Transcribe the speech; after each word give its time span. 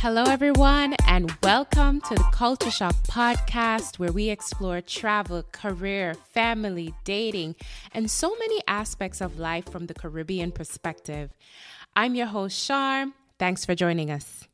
Hello, 0.00 0.22
everyone, 0.22 0.94
and 1.08 1.36
welcome 1.42 2.00
to 2.02 2.14
the 2.14 2.22
Culture 2.30 2.70
Shock 2.70 2.94
podcast, 3.08 3.98
where 3.98 4.12
we 4.12 4.28
explore 4.28 4.80
travel, 4.80 5.42
career, 5.50 6.14
family, 6.14 6.94
dating, 7.02 7.56
and 7.90 8.08
so 8.08 8.32
many 8.38 8.62
aspects 8.68 9.20
of 9.20 9.40
life 9.40 9.68
from 9.68 9.86
the 9.86 9.94
Caribbean 9.94 10.52
perspective. 10.52 11.32
I'm 11.96 12.14
your 12.14 12.28
host, 12.28 12.64
Charm. 12.64 13.14
Thanks 13.40 13.64
for 13.64 13.74
joining 13.74 14.08
us. 14.08 14.46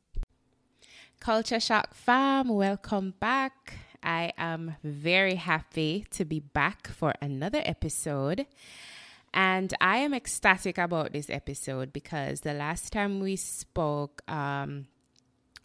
Culture 1.20 1.60
Shock 1.60 1.92
fam, 1.92 2.48
welcome 2.48 3.12
back. 3.20 3.74
I 4.02 4.32
am 4.38 4.76
very 4.82 5.34
happy 5.34 6.06
to 6.12 6.24
be 6.24 6.40
back 6.40 6.88
for 6.88 7.12
another 7.20 7.60
episode. 7.66 8.46
And 9.34 9.74
I 9.78 9.98
am 9.98 10.14
ecstatic 10.14 10.78
about 10.78 11.12
this 11.12 11.28
episode 11.28 11.92
because 11.92 12.40
the 12.40 12.54
last 12.54 12.94
time 12.94 13.20
we 13.20 13.36
spoke, 13.36 14.22
um, 14.26 14.86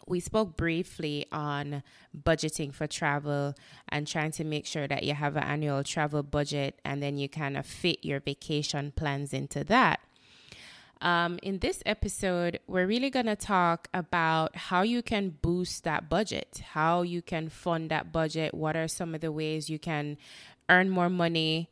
we 0.10 0.20
spoke 0.20 0.58
briefly 0.58 1.26
on 1.32 1.84
budgeting 2.18 2.74
for 2.74 2.88
travel 2.88 3.54
and 3.88 4.08
trying 4.08 4.32
to 4.32 4.44
make 4.44 4.66
sure 4.66 4.88
that 4.88 5.04
you 5.04 5.14
have 5.14 5.36
an 5.36 5.44
annual 5.44 5.84
travel 5.84 6.24
budget 6.24 6.80
and 6.84 7.02
then 7.02 7.18
you 7.18 7.30
kind 7.30 7.56
of 7.56 7.66
fit 7.66 8.04
your 8.04 8.20
vacation 8.20 8.92
plans 8.96 9.34
into 9.34 9.64
that. 9.66 10.00
Um, 11.02 11.40
in 11.42 11.60
this 11.60 11.82
episode, 11.86 12.60
we're 12.68 12.86
really 12.86 13.10
going 13.10 13.28
to 13.28 13.36
talk 13.36 13.88
about 13.94 14.56
how 14.56 14.82
you 14.82 15.02
can 15.02 15.38
boost 15.42 15.86
that 15.86 16.10
budget, 16.10 16.62
how 16.72 17.04
you 17.04 17.22
can 17.22 17.48
fund 17.48 17.90
that 17.90 18.12
budget, 18.12 18.54
what 18.54 18.76
are 18.76 18.88
some 18.88 19.16
of 19.16 19.22
the 19.22 19.32
ways 19.32 19.70
you 19.70 19.80
can 19.80 20.18
earn 20.68 20.90
more 20.90 21.10
money 21.10 21.70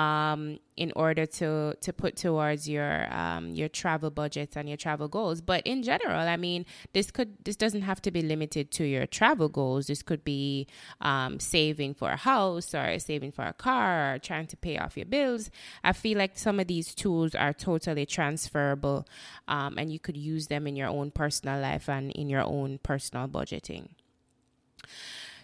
um, 0.00 0.58
in 0.76 0.92
order 0.96 1.26
to 1.26 1.74
to 1.80 1.92
put 1.92 2.16
towards 2.16 2.68
your 2.68 3.12
um, 3.12 3.50
your 3.50 3.68
travel 3.68 4.10
budgets 4.10 4.56
and 4.56 4.68
your 4.68 4.78
travel 4.78 5.08
goals. 5.08 5.40
But 5.40 5.66
in 5.66 5.82
general, 5.82 6.26
I 6.26 6.36
mean, 6.36 6.64
this 6.92 7.10
could 7.10 7.44
this 7.44 7.56
doesn't 7.56 7.82
have 7.82 8.00
to 8.02 8.10
be 8.10 8.22
limited 8.22 8.70
to 8.72 8.84
your 8.84 9.06
travel 9.06 9.48
goals. 9.48 9.88
This 9.88 10.02
could 10.02 10.24
be 10.24 10.66
um, 11.00 11.38
saving 11.38 11.94
for 11.94 12.10
a 12.10 12.16
house 12.16 12.74
or 12.74 12.98
saving 12.98 13.32
for 13.32 13.44
a 13.44 13.52
car 13.52 14.14
or 14.14 14.18
trying 14.18 14.46
to 14.48 14.56
pay 14.56 14.78
off 14.78 14.96
your 14.96 15.06
bills. 15.06 15.50
I 15.84 15.92
feel 15.92 16.16
like 16.16 16.38
some 16.38 16.58
of 16.60 16.66
these 16.66 16.94
tools 16.94 17.34
are 17.34 17.52
totally 17.52 18.06
transferable, 18.06 19.06
um, 19.48 19.76
and 19.76 19.92
you 19.92 19.98
could 19.98 20.16
use 20.16 20.46
them 20.46 20.66
in 20.66 20.76
your 20.76 20.88
own 20.88 21.10
personal 21.10 21.60
life 21.60 21.88
and 21.88 22.10
in 22.12 22.30
your 22.30 22.44
own 22.44 22.78
personal 22.82 23.28
budgeting. 23.28 23.88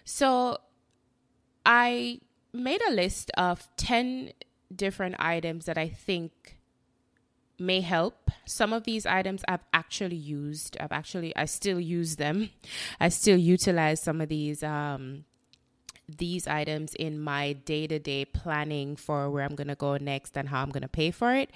So, 0.03 0.57
I 1.65 2.21
made 2.53 2.81
a 2.89 2.91
list 2.91 3.31
of 3.37 3.67
10 3.77 4.31
different 4.73 5.15
items 5.19 5.65
that 5.65 5.77
I 5.77 5.87
think 5.87 6.57
may 7.59 7.81
help. 7.81 8.29
Some 8.45 8.73
of 8.73 8.83
these 8.83 9.05
items 9.05 9.43
I've 9.47 9.63
actually 9.73 10.15
used. 10.15 10.77
I've 10.79 10.91
actually 10.91 11.35
I 11.35 11.45
still 11.45 11.79
use 11.79 12.17
them. 12.17 12.49
I 12.99 13.09
still 13.09 13.37
utilize 13.37 14.01
some 14.01 14.21
of 14.21 14.29
these 14.29 14.63
um 14.63 15.25
these 16.09 16.47
items 16.47 16.95
in 16.95 17.19
my 17.19 17.51
day-to-day 17.51 18.23
planning 18.23 18.95
for 18.95 19.29
where 19.29 19.43
I'm 19.43 19.55
going 19.55 19.67
to 19.67 19.75
go 19.75 19.97
next 19.97 20.37
and 20.37 20.47
how 20.47 20.61
I'm 20.61 20.69
going 20.69 20.83
to 20.83 20.87
pay 20.87 21.11
for 21.11 21.33
it. 21.33 21.49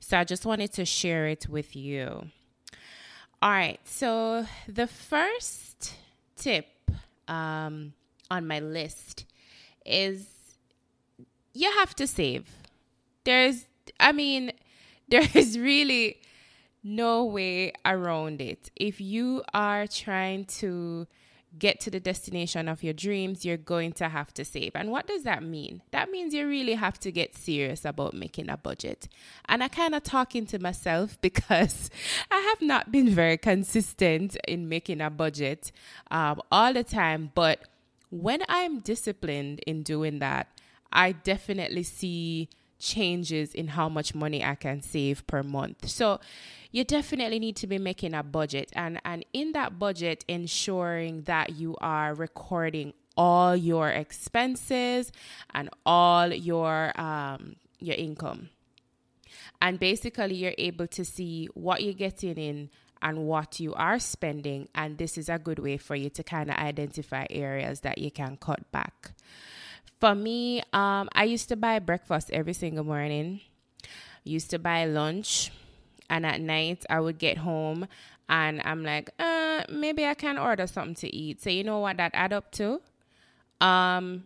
So 0.00 0.16
I 0.16 0.24
just 0.24 0.46
wanted 0.46 0.72
to 0.74 0.86
share 0.86 1.26
it 1.26 1.46
with 1.46 1.76
you. 1.76 2.22
All 3.42 3.50
right. 3.50 3.78
So 3.84 4.46
the 4.66 4.86
first 4.86 5.94
tip 6.36 6.66
um 7.26 7.92
on 8.30 8.46
my 8.46 8.60
list 8.60 9.24
is 9.84 10.26
you 11.52 11.70
have 11.72 11.94
to 11.96 12.06
save. 12.06 12.57
There's, 13.28 13.66
I 14.00 14.12
mean, 14.12 14.52
there 15.08 15.28
is 15.34 15.58
really 15.58 16.22
no 16.82 17.26
way 17.26 17.74
around 17.84 18.40
it. 18.40 18.70
If 18.74 19.02
you 19.02 19.42
are 19.52 19.86
trying 19.86 20.46
to 20.62 21.06
get 21.58 21.78
to 21.80 21.90
the 21.90 22.00
destination 22.00 22.68
of 22.68 22.82
your 22.82 22.94
dreams, 22.94 23.44
you're 23.44 23.58
going 23.58 23.92
to 23.92 24.08
have 24.08 24.32
to 24.32 24.46
save. 24.46 24.72
And 24.74 24.90
what 24.90 25.06
does 25.06 25.24
that 25.24 25.42
mean? 25.42 25.82
That 25.90 26.10
means 26.10 26.32
you 26.32 26.48
really 26.48 26.72
have 26.72 26.98
to 27.00 27.12
get 27.12 27.36
serious 27.36 27.84
about 27.84 28.14
making 28.14 28.48
a 28.48 28.56
budget. 28.56 29.08
And 29.46 29.62
I 29.62 29.68
kind 29.68 29.94
of 29.94 30.04
talking 30.04 30.46
to 30.46 30.58
myself 30.58 31.18
because 31.28 31.90
I 32.30 32.38
have 32.38 32.62
not 32.62 32.90
been 32.90 33.10
very 33.10 33.36
consistent 33.36 34.38
in 34.48 34.70
making 34.70 35.02
a 35.02 35.10
budget 35.10 35.70
um, 36.10 36.40
all 36.50 36.72
the 36.72 36.84
time. 36.84 37.30
But 37.34 37.60
when 38.08 38.40
I'm 38.48 38.78
disciplined 38.78 39.60
in 39.66 39.82
doing 39.82 40.18
that, 40.20 40.48
I 40.90 41.12
definitely 41.12 41.82
see 41.82 42.48
changes 42.78 43.54
in 43.54 43.68
how 43.68 43.88
much 43.88 44.14
money 44.14 44.44
I 44.44 44.54
can 44.54 44.82
save 44.82 45.26
per 45.26 45.42
month. 45.42 45.88
So 45.88 46.20
you 46.70 46.84
definitely 46.84 47.38
need 47.38 47.56
to 47.56 47.66
be 47.66 47.78
making 47.78 48.14
a 48.14 48.22
budget 48.22 48.70
and 48.74 49.00
and 49.04 49.24
in 49.32 49.52
that 49.52 49.78
budget 49.78 50.24
ensuring 50.28 51.22
that 51.22 51.56
you 51.56 51.76
are 51.80 52.14
recording 52.14 52.92
all 53.16 53.56
your 53.56 53.88
expenses 53.88 55.10
and 55.54 55.68
all 55.84 56.32
your 56.32 56.98
um 57.00 57.56
your 57.80 57.96
income. 57.96 58.50
And 59.60 59.78
basically 59.78 60.34
you're 60.36 60.54
able 60.58 60.86
to 60.88 61.04
see 61.04 61.48
what 61.54 61.82
you're 61.82 61.94
getting 61.94 62.36
in 62.36 62.70
and 63.02 63.26
what 63.26 63.60
you 63.60 63.74
are 63.74 63.98
spending 63.98 64.68
and 64.74 64.98
this 64.98 65.16
is 65.16 65.28
a 65.28 65.38
good 65.38 65.58
way 65.58 65.76
for 65.76 65.94
you 65.94 66.10
to 66.10 66.22
kind 66.22 66.50
of 66.50 66.56
identify 66.56 67.26
areas 67.30 67.80
that 67.80 67.98
you 67.98 68.10
can 68.10 68.36
cut 68.36 68.70
back. 68.72 69.12
For 70.00 70.14
me, 70.14 70.60
um, 70.72 71.08
I 71.12 71.24
used 71.24 71.48
to 71.48 71.56
buy 71.56 71.78
breakfast 71.80 72.30
every 72.32 72.52
single 72.52 72.84
morning. 72.84 73.40
Used 74.24 74.50
to 74.50 74.58
buy 74.58 74.84
lunch, 74.84 75.50
and 76.10 76.24
at 76.24 76.40
night 76.40 76.84
I 76.88 77.00
would 77.00 77.18
get 77.18 77.38
home 77.38 77.88
and 78.28 78.60
I'm 78.64 78.84
like, 78.84 79.10
uh, 79.18 79.62
maybe 79.70 80.04
I 80.04 80.14
can 80.14 80.38
order 80.38 80.66
something 80.66 80.94
to 80.96 81.14
eat. 81.14 81.40
So 81.42 81.50
you 81.50 81.64
know 81.64 81.78
what 81.78 81.96
that 81.96 82.10
add 82.14 82.32
up 82.32 82.50
to? 82.52 82.80
Um, 83.60 84.24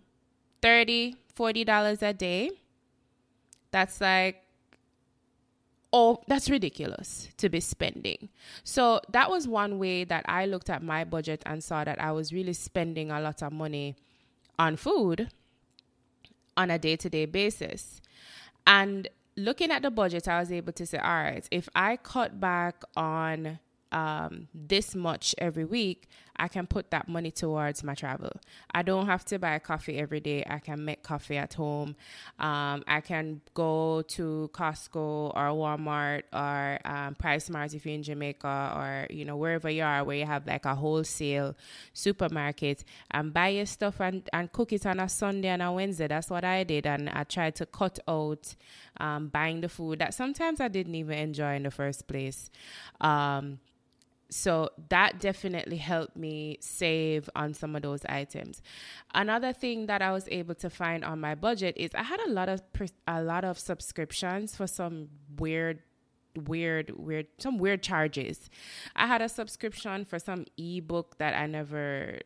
30 0.60 1.16
40 1.34 1.64
dollars 1.64 2.02
a 2.02 2.12
day. 2.12 2.50
That's 3.70 4.00
like 4.00 4.42
oh, 5.94 6.22
that's 6.26 6.48
ridiculous 6.48 7.28
to 7.36 7.50
be 7.50 7.60
spending. 7.60 8.30
So 8.64 9.00
that 9.10 9.30
was 9.30 9.46
one 9.46 9.78
way 9.78 10.04
that 10.04 10.24
I 10.26 10.46
looked 10.46 10.70
at 10.70 10.82
my 10.82 11.04
budget 11.04 11.42
and 11.44 11.62
saw 11.62 11.84
that 11.84 12.00
I 12.00 12.12
was 12.12 12.32
really 12.32 12.54
spending 12.54 13.10
a 13.10 13.20
lot 13.20 13.42
of 13.42 13.52
money 13.52 13.96
on 14.58 14.76
food 14.76 15.30
on 16.56 16.70
a 16.70 16.78
day 16.78 16.96
to 16.96 17.08
day 17.08 17.26
basis. 17.26 18.00
And 18.66 19.08
looking 19.36 19.70
at 19.70 19.82
the 19.82 19.90
budget, 19.90 20.28
I 20.28 20.40
was 20.40 20.52
able 20.52 20.72
to 20.72 20.86
say, 20.86 20.98
all 20.98 21.10
right, 21.10 21.46
if 21.50 21.68
I 21.74 21.96
cut 21.96 22.40
back 22.40 22.82
on 22.96 23.58
um, 23.90 24.48
this 24.54 24.94
much 24.94 25.34
every 25.38 25.64
week, 25.64 26.08
I 26.36 26.48
can 26.48 26.66
put 26.66 26.90
that 26.90 27.08
money 27.08 27.30
towards 27.30 27.84
my 27.84 27.94
travel. 27.94 28.32
I 28.72 28.82
don't 28.82 29.06
have 29.06 29.24
to 29.26 29.38
buy 29.38 29.58
coffee 29.58 29.98
every 29.98 30.20
day. 30.20 30.44
I 30.48 30.58
can 30.58 30.84
make 30.84 31.02
coffee 31.02 31.36
at 31.36 31.54
home. 31.54 31.94
Um, 32.38 32.82
I 32.86 33.00
can 33.00 33.40
go 33.54 34.02
to 34.08 34.50
Costco 34.52 34.96
or 34.96 35.32
Walmart 35.34 36.22
or 36.32 36.78
um, 36.84 37.14
PriceSmart 37.14 37.74
if 37.74 37.86
you're 37.86 37.94
in 37.94 38.02
Jamaica 38.02 38.72
or 38.76 39.06
you 39.14 39.24
know 39.24 39.36
wherever 39.36 39.70
you 39.70 39.82
are 39.82 40.04
where 40.04 40.16
you 40.16 40.26
have 40.26 40.46
like 40.46 40.64
a 40.64 40.74
wholesale 40.74 41.54
supermarket 41.92 42.84
and 43.10 43.32
buy 43.32 43.48
your 43.48 43.66
stuff 43.66 44.00
and, 44.00 44.28
and 44.32 44.50
cook 44.52 44.72
it 44.72 44.86
on 44.86 45.00
a 45.00 45.08
Sunday 45.08 45.48
and 45.48 45.62
a 45.62 45.70
Wednesday. 45.70 46.08
That's 46.08 46.30
what 46.30 46.44
I 46.44 46.64
did, 46.64 46.86
and 46.86 47.08
I 47.08 47.24
tried 47.24 47.54
to 47.56 47.66
cut 47.66 47.98
out 48.08 48.54
um, 48.98 49.28
buying 49.28 49.60
the 49.60 49.68
food 49.68 49.98
that 49.98 50.14
sometimes 50.14 50.60
I 50.60 50.68
didn't 50.68 50.94
even 50.94 51.18
enjoy 51.18 51.54
in 51.56 51.64
the 51.64 51.70
first 51.70 52.06
place. 52.06 52.50
Um, 53.00 53.58
so 54.32 54.70
that 54.88 55.20
definitely 55.20 55.76
helped 55.76 56.16
me 56.16 56.58
save 56.60 57.28
on 57.36 57.54
some 57.54 57.76
of 57.76 57.82
those 57.82 58.04
items. 58.06 58.62
Another 59.14 59.52
thing 59.52 59.86
that 59.86 60.02
I 60.02 60.12
was 60.12 60.26
able 60.30 60.54
to 60.56 60.70
find 60.70 61.04
on 61.04 61.20
my 61.20 61.34
budget 61.34 61.76
is 61.76 61.90
I 61.94 62.02
had 62.02 62.20
a 62.20 62.30
lot 62.30 62.48
of 62.48 62.62
a 63.06 63.22
lot 63.22 63.44
of 63.44 63.58
subscriptions 63.58 64.56
for 64.56 64.66
some 64.66 65.08
weird 65.38 65.80
weird 66.36 66.90
weird 66.96 67.26
some 67.38 67.58
weird 67.58 67.82
charges. 67.82 68.48
I 68.96 69.06
had 69.06 69.22
a 69.22 69.28
subscription 69.28 70.04
for 70.04 70.18
some 70.18 70.46
ebook 70.56 71.18
that 71.18 71.34
i 71.34 71.46
never 71.46 72.18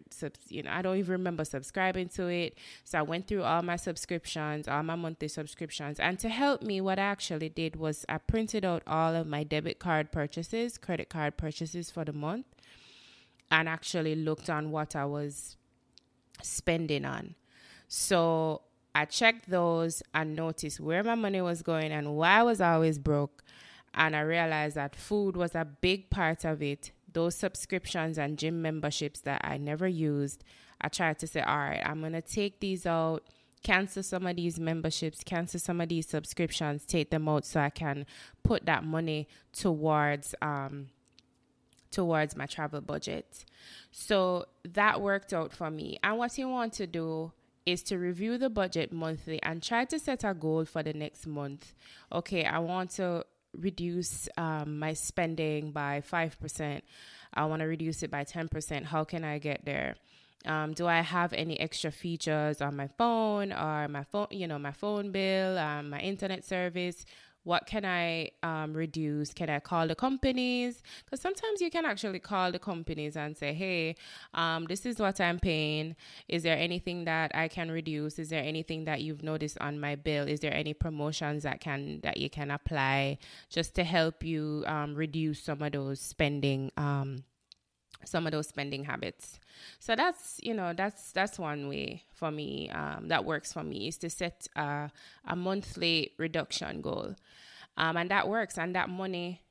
you 0.49 0.63
know 0.63 0.71
i 0.71 0.83
don't 0.83 0.97
even 0.97 1.13
remember 1.13 1.45
subscribing 1.45 2.09
to 2.11 2.27
it. 2.29 2.59
So 2.85 2.99
i 2.99 3.03
went 3.03 3.27
through 3.27 3.43
all 3.43 3.63
my 3.63 3.77
subscriptions 3.77 4.69
all 4.69 4.83
my 4.83 4.95
monthly 4.95 5.29
subscriptions. 5.29 5.99
And 6.01 6.19
to 6.21 6.29
help 6.29 6.63
me 6.63 6.81
what 6.81 6.99
i 6.99 7.03
actually 7.03 7.49
did 7.49 7.77
was 7.77 8.05
i 8.09 8.19
printed 8.19 8.65
out 8.65 8.83
all 8.87 9.15
of 9.15 9.27
my 9.27 9.43
debit 9.43 9.79
card 9.79 10.13
purchases 10.13 10.79
credit 10.79 11.09
card 11.09 11.37
purchases 11.37 11.91
for 11.91 12.05
the 12.05 12.13
month 12.13 12.47
and 13.51 13.69
actually 13.69 14.15
looked 14.15 14.51
on 14.51 14.71
what 14.71 14.97
i 14.97 15.05
was 15.05 15.57
spending 16.43 17.05
on. 17.05 17.35
So 17.89 18.63
i 18.95 19.05
checked 19.05 19.51
those 19.51 20.03
and 20.15 20.35
noticed 20.35 20.81
where 20.81 21.05
my 21.05 21.15
money 21.15 21.41
was 21.41 21.63
going 21.63 21.93
and 21.93 22.15
why 22.15 22.41
i 22.41 22.43
was 22.43 22.61
always 22.61 22.99
broke 22.99 23.43
and 23.97 24.15
I 24.15 24.21
realized 24.21 24.77
that 24.77 24.95
food 24.95 25.37
was 25.37 25.55
a 25.55 25.65
big 25.65 26.11
part 26.11 26.45
of 26.45 26.63
it. 26.63 26.93
Those 27.13 27.35
subscriptions 27.35 28.19
and 28.19 28.39
gym 28.39 28.61
memberships 28.61 29.21
that 29.23 29.41
I 29.43 29.57
never 29.57 29.89
used, 29.89 30.45
I 30.81 30.89
tried 30.89 31.19
to 31.21 31.27
say, 31.27 31.41
all 31.41 31.57
right, 31.57 31.83
I'm 31.85 32.01
going 32.01 32.13
to 32.13 32.21
take 32.21 32.61
these 32.61 32.85
out, 32.85 33.25
cancel 33.63 34.03
some 34.03 34.27
of 34.27 34.37
these 34.37 34.61
memberships, 34.61 35.25
cancel 35.25 35.59
some 35.59 35.81
of 35.81 35.89
these 35.89 36.07
subscriptions, 36.07 36.85
take 36.85 37.11
them 37.11 37.27
out 37.27 37.47
so 37.47 37.61
I 37.61 37.71
can 37.71 38.05
put 38.43 38.67
that 38.67 38.85
money 38.85 39.29
towards 39.53 40.35
um, 40.43 40.89
towards 41.91 42.37
my 42.37 42.45
travel 42.45 42.83
budget. 42.83 43.47
So 43.91 44.45
that 44.75 45.01
worked 45.01 45.33
out 45.33 45.53
for 45.53 45.71
me. 45.71 45.99
And 46.03 46.19
what 46.19 46.37
you 46.37 46.49
want 46.51 46.75
to 46.75 46.87
do 46.87 47.33
is 47.65 47.83
to 47.85 47.97
review 47.97 48.37
the 48.37 48.51
budget 48.51 48.93
monthly 48.93 49.43
and 49.43 49.63
try 49.63 49.87
to 49.87 49.99
set 49.99 50.23
a 50.23 50.35
goal 50.35 50.67
for 50.67 50.83
the 50.83 50.93
next 50.93 51.27
month. 51.27 51.75
Okay, 52.13 52.45
I 52.45 52.59
want 52.59 52.91
to 52.93 53.25
reduce 53.61 54.29
um, 54.37 54.79
my 54.79 54.93
spending 54.93 55.73
by 55.73 56.03
5%. 56.11 56.83
I 57.35 57.45
want 57.45 57.61
to 57.61 57.67
reduce 57.67 58.03
it 58.03 58.11
by 58.11 58.25
10%. 58.25 58.85
How 58.85 59.05
can 59.05 59.25
I 59.25 59.39
get 59.39 59.65
there? 59.65 59.97
Um, 60.47 60.75
do 60.75 60.87
I 60.87 61.01
have 61.01 61.33
any 61.33 61.59
extra 61.59 61.91
features 61.91 62.61
on 62.61 62.77
my 62.77 62.87
phone 62.87 63.53
or 63.53 63.89
my 63.89 64.05
phone, 64.05 64.29
you 64.31 64.47
know, 64.47 64.59
my 64.59 64.71
phone 64.71 65.11
bill, 65.11 65.59
um, 65.59 65.91
my 65.91 66.01
internet 66.01 66.45
service? 66.45 67.05
What 67.47 67.65
can 67.67 67.85
I 67.85 68.31
um, 68.43 68.75
reduce? 68.75 69.33
Can 69.33 69.49
I 69.49 69.61
call 69.61 69.87
the 69.87 69.95
companies? 69.95 70.83
Because 71.05 71.21
sometimes 71.21 71.61
you 71.61 71.71
can 71.71 71.85
actually 71.85 72.19
call 72.19 72.51
the 72.51 72.59
companies 72.59 73.17
and 73.17 73.37
say, 73.37 73.55
hey, 73.55 73.95
um, 74.35 74.65
this 74.65 74.85
is 74.85 74.99
what 74.99 75.21
I'm 75.21 75.39
paying. 75.39 75.95
Is 76.27 76.43
there 76.43 76.59
anything 76.59 77.05
that 77.05 77.31
I 77.37 77.47
can 77.47 77.71
reduce? 77.71 78.19
Is 78.19 78.31
there 78.31 78.43
anything 78.43 78.87
that 78.87 79.03
you've 79.03 79.23
noticed 79.23 79.59
on 79.61 79.79
my 79.79 79.95
bill? 79.95 80.27
Is 80.27 80.41
there 80.41 80.53
any 80.53 80.75
promotions 80.75 81.45
that 81.45 81.61
can 81.61 82.01
that 82.03 82.17
you 82.17 82.29
can 82.29 82.51
apply 82.51 83.19
just 83.49 83.77
to 83.77 83.85
help 83.85 84.25
you 84.25 84.65
um, 84.67 84.97
reduce 84.97 85.45
some 85.45 85.63
of 85.63 85.71
those 85.71 86.01
spending? 86.01 86.73
Um, 86.77 87.23
some 88.07 88.27
of 88.27 88.33
those 88.33 88.49
spending 88.49 88.85
habits. 88.85 89.39
So 89.79 89.97
that's 89.97 90.41
you 90.43 90.55
know 90.55 90.73
that's 90.73 91.13
that's 91.13 91.39
one 91.39 91.69
way 91.69 92.03
for 92.13 92.31
me 92.31 92.71
um, 92.71 93.09
that 93.09 93.25
works 93.25 93.53
for 93.53 93.63
me 93.63 93.89
is 93.89 93.99
to 93.99 94.11
set 94.11 94.47
a, 94.57 94.91
a 95.25 95.37
monthly 95.37 96.13
reduction 96.19 96.81
goal, 96.81 97.15
um, 97.77 97.97
and 97.97 98.11
that 98.11 98.29
works, 98.29 98.59
and 98.59 98.75
that 98.75 98.89
money 98.89 99.43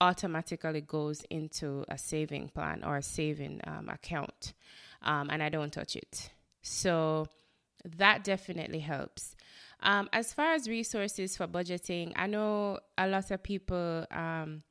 automatically 0.00 0.80
goes 0.80 1.22
into 1.30 1.84
a 1.88 1.98
saving 1.98 2.48
plan 2.48 2.82
or 2.84 2.96
a 2.96 3.02
saving 3.02 3.60
um, 3.66 3.88
account, 3.88 4.54
um, 5.02 5.28
and 5.30 5.42
I 5.42 5.48
don't 5.48 5.72
touch 5.72 5.96
it. 5.96 6.30
So 6.62 7.28
that 7.96 8.24
definitely 8.24 8.80
helps. 8.80 9.34
Um, 9.82 10.08
as 10.12 10.32
far 10.32 10.52
as 10.52 10.68
resources 10.68 11.36
for 11.36 11.46
budgeting, 11.46 12.12
I 12.16 12.26
know 12.26 12.80
a 12.98 13.06
lot 13.06 13.30
of 13.30 13.42
people 13.42 14.06
um, 14.10 14.62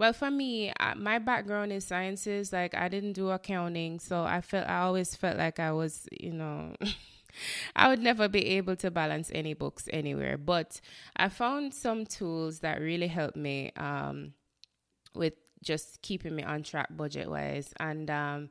well, 0.00 0.14
for 0.14 0.30
me, 0.30 0.72
my 0.96 1.18
background 1.18 1.74
is 1.74 1.84
sciences. 1.86 2.54
Like 2.54 2.74
I 2.74 2.88
didn't 2.88 3.12
do 3.12 3.28
accounting, 3.28 4.00
so 4.00 4.22
I 4.22 4.40
felt 4.40 4.66
I 4.66 4.80
always 4.80 5.14
felt 5.14 5.36
like 5.36 5.60
I 5.60 5.72
was, 5.72 6.08
you 6.10 6.32
know, 6.32 6.74
I 7.76 7.90
would 7.90 8.00
never 8.00 8.26
be 8.26 8.46
able 8.56 8.76
to 8.76 8.90
balance 8.90 9.30
any 9.34 9.52
books 9.52 9.90
anywhere. 9.92 10.38
But 10.38 10.80
I 11.16 11.28
found 11.28 11.74
some 11.74 12.06
tools 12.06 12.60
that 12.60 12.80
really 12.80 13.08
helped 13.08 13.36
me 13.36 13.72
um, 13.76 14.32
with 15.14 15.34
just 15.62 16.00
keeping 16.00 16.34
me 16.34 16.44
on 16.44 16.62
track 16.62 16.88
budget 16.96 17.28
wise, 17.28 17.74
and 17.78 18.10
um, 18.10 18.48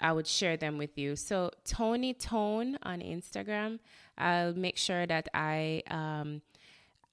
I 0.00 0.10
would 0.12 0.26
share 0.26 0.56
them 0.56 0.78
with 0.78 0.96
you. 0.96 1.16
So 1.16 1.50
ToniTone 1.66 2.78
on 2.82 3.00
Instagram, 3.00 3.78
I'll 4.16 4.54
make 4.54 4.78
sure 4.78 5.06
that 5.06 5.28
I 5.34 5.82
um, 5.90 6.40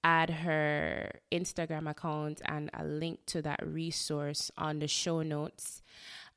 add 0.04 0.30
her 0.30 1.20
Instagram 1.32 1.90
account 1.90 2.42
and 2.46 2.70
a 2.74 2.84
link 2.84 3.20
to 3.28 3.42
that 3.42 3.60
resource 3.66 4.52
on 4.58 4.80
the 4.80 4.88
show 4.88 5.22
notes. 5.22 5.82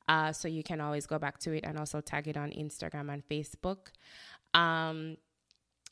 Uh, 0.09 0.33
so 0.33 0.49
you 0.49 0.63
can 0.63 0.81
always 0.81 1.07
go 1.07 1.19
back 1.19 1.39
to 1.39 1.53
it 1.53 1.65
and 1.65 1.79
also 1.79 2.01
tag 2.01 2.27
it 2.27 2.37
on 2.37 2.51
Instagram 2.51 3.13
and 3.13 3.27
Facebook. 3.29 3.89
Um, 4.53 5.17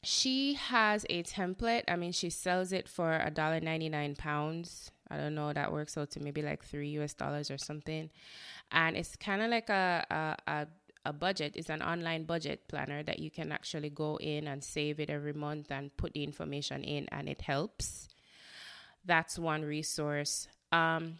she 0.02 0.54
has 0.54 1.06
a 1.10 1.22
template. 1.22 1.84
I 1.88 1.96
mean, 1.96 2.12
she 2.12 2.30
sells 2.30 2.72
it 2.72 2.88
for 2.88 3.18
a 3.18 3.30
dollar 3.30 3.60
ninety 3.60 3.88
nine 3.88 4.16
pounds. 4.16 4.90
I 5.10 5.16
don't 5.16 5.34
know. 5.34 5.52
That 5.52 5.72
works 5.72 5.98
out 5.98 6.10
to 6.12 6.20
maybe 6.20 6.40
like 6.42 6.64
three 6.64 6.90
US 7.00 7.14
dollars 7.14 7.50
or 7.50 7.58
something. 7.58 8.10
And 8.72 8.96
it's 8.96 9.16
kind 9.16 9.42
of 9.42 9.50
like 9.50 9.68
a, 9.68 10.06
a, 10.10 10.50
a 10.50 10.66
a 11.04 11.12
budget 11.12 11.56
is 11.56 11.70
an 11.70 11.82
online 11.82 12.24
budget 12.24 12.68
planner 12.68 13.02
that 13.02 13.18
you 13.18 13.30
can 13.30 13.52
actually 13.52 13.90
go 13.90 14.16
in 14.16 14.46
and 14.46 14.62
save 14.62 15.00
it 15.00 15.10
every 15.10 15.32
month 15.32 15.70
and 15.70 15.96
put 15.96 16.12
the 16.12 16.22
information 16.22 16.84
in 16.84 17.08
and 17.10 17.28
it 17.28 17.40
helps 17.42 18.08
that's 19.04 19.38
one 19.38 19.62
resource 19.62 20.48
um 20.72 21.18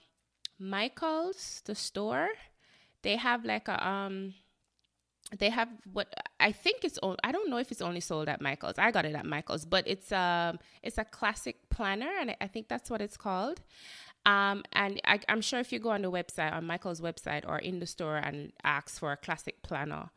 michael's 0.59 1.63
the 1.65 1.75
store 1.75 2.29
they 3.03 3.17
have 3.17 3.45
like 3.45 3.69
a 3.69 3.89
um 3.89 4.35
they 5.39 5.51
have 5.51 5.69
what 5.93 6.13
I 6.41 6.53
think 6.53 6.85
it's 6.85 6.99
I 7.23 7.33
don't 7.33 7.51
know 7.51 7.59
if 7.59 7.71
it's 7.71 7.81
only 7.83 8.01
sold 8.01 8.29
at 8.29 8.41
Michael's. 8.41 8.79
I 8.79 8.91
got 8.91 9.05
it 9.05 9.15
at 9.15 9.27
Michael's, 9.27 9.65
but 9.65 9.87
it's 9.87 10.11
um 10.13 10.59
it's 10.83 10.99
a 10.99 11.05
classic 11.05 11.57
planner 11.71 12.11
and 12.21 12.35
I 12.41 12.47
think 12.47 12.69
that's 12.69 12.91
what 12.91 13.01
it's 13.01 13.17
called. 13.17 13.61
Um, 14.27 14.65
and 14.73 15.01
I, 15.05 15.21
am 15.29 15.41
sure 15.41 15.61
if 15.61 15.73
you 15.73 15.79
go 15.79 15.91
on 15.91 16.03
the 16.03 16.11
website, 16.11 16.53
on 16.53 16.67
Michael's 16.67 17.01
website, 17.01 17.49
or 17.49 17.59
in 17.59 17.79
the 17.81 17.87
store 17.87 18.17
and 18.17 18.53
ask 18.65 18.99
for 18.99 19.13
a 19.13 19.17
classic 19.17 19.63
planner, 19.63 20.11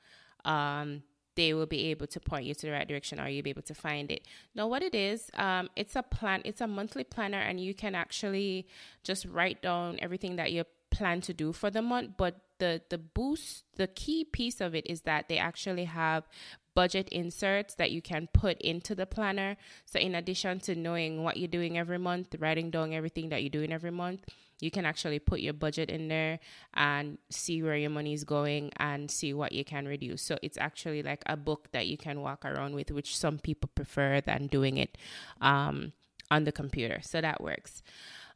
um, 0.45 1.03
they 1.35 1.53
will 1.53 1.65
be 1.65 1.87
able 1.87 2.07
to 2.07 2.19
point 2.19 2.45
you 2.45 2.53
to 2.53 2.65
the 2.67 2.71
right 2.71 2.87
direction, 2.87 3.19
or 3.19 3.27
you'll 3.27 3.43
be 3.43 3.49
able 3.49 3.63
to 3.63 3.73
find 3.73 4.11
it. 4.11 4.27
Now, 4.53 4.67
what 4.67 4.83
it 4.83 4.93
is, 4.93 5.31
um, 5.35 5.69
it's 5.75 5.95
a 5.95 6.03
plan. 6.03 6.41
It's 6.45 6.61
a 6.61 6.67
monthly 6.67 7.03
planner, 7.03 7.39
and 7.39 7.59
you 7.59 7.73
can 7.73 7.95
actually 7.95 8.67
just 9.03 9.25
write 9.25 9.61
down 9.61 9.97
everything 10.01 10.35
that 10.35 10.51
you 10.51 10.65
plan 10.91 11.21
to 11.21 11.33
do 11.33 11.53
for 11.53 11.71
the 11.71 11.81
month. 11.81 12.11
But 12.17 12.35
the 12.59 12.81
the 12.89 12.97
boost, 12.97 13.63
the 13.77 13.87
key 13.87 14.25
piece 14.25 14.61
of 14.61 14.75
it 14.75 14.85
is 14.85 15.01
that 15.01 15.27
they 15.27 15.37
actually 15.37 15.85
have 15.85 16.27
budget 16.75 17.09
inserts 17.09 17.75
that 17.75 17.91
you 17.91 18.01
can 18.01 18.27
put 18.33 18.59
into 18.61 18.95
the 18.95 19.05
planner. 19.05 19.57
So, 19.85 19.99
in 19.99 20.15
addition 20.15 20.59
to 20.61 20.75
knowing 20.75 21.23
what 21.23 21.37
you're 21.37 21.47
doing 21.47 21.77
every 21.77 21.97
month, 21.97 22.35
writing 22.39 22.71
down 22.71 22.93
everything 22.93 23.29
that 23.29 23.41
you're 23.41 23.49
doing 23.49 23.71
every 23.71 23.91
month, 23.91 24.25
you 24.59 24.71
can 24.71 24.85
actually 24.85 25.19
put 25.19 25.39
your 25.41 25.53
budget 25.53 25.89
in 25.89 26.07
there 26.07 26.39
and 26.73 27.17
see 27.29 27.61
where 27.61 27.75
your 27.77 27.89
money 27.89 28.13
is 28.13 28.23
going 28.23 28.71
and 28.77 29.09
see 29.09 29.33
what 29.33 29.51
you 29.51 29.63
can 29.63 29.87
reduce. 29.87 30.21
So, 30.21 30.37
it's 30.41 30.57
actually 30.57 31.03
like 31.03 31.23
a 31.25 31.37
book 31.37 31.69
that 31.71 31.87
you 31.87 31.97
can 31.97 32.21
walk 32.21 32.45
around 32.45 32.75
with, 32.75 32.91
which 32.91 33.17
some 33.17 33.39
people 33.39 33.69
prefer 33.75 34.21
than 34.21 34.47
doing 34.47 34.77
it 34.77 34.97
um, 35.41 35.93
on 36.31 36.43
the 36.43 36.51
computer. 36.51 36.99
So, 37.01 37.21
that 37.21 37.41
works. 37.41 37.83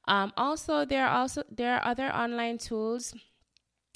Um, 0.08 0.32
also, 0.38 0.86
there 0.86 1.06
are 1.06 1.20
also 1.20 1.44
there 1.52 1.76
are 1.76 1.86
other 1.86 2.08
online 2.08 2.58
tools 2.58 3.14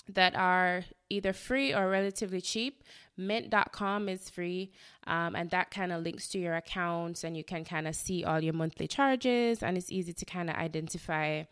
that 0.09 0.35
are 0.35 0.83
either 1.09 1.33
free 1.33 1.73
or 1.73 1.89
relatively 1.89 2.41
cheap. 2.41 2.83
Mint.com 3.21 4.09
is 4.09 4.29
free, 4.29 4.71
um, 5.07 5.35
and 5.35 5.49
that 5.51 5.71
kind 5.71 5.91
of 5.91 6.03
links 6.03 6.27
to 6.29 6.39
your 6.39 6.55
accounts, 6.55 7.23
and 7.23 7.37
you 7.37 7.43
can 7.43 7.63
kind 7.63 7.87
of 7.87 7.95
see 7.95 8.23
all 8.23 8.41
your 8.41 8.53
monthly 8.53 8.87
charges, 8.87 9.63
and 9.63 9.77
it's 9.77 9.91
easy 9.91 10.13
to 10.13 10.25
kind 10.25 10.49
of 10.49 10.55
identify 10.55 11.43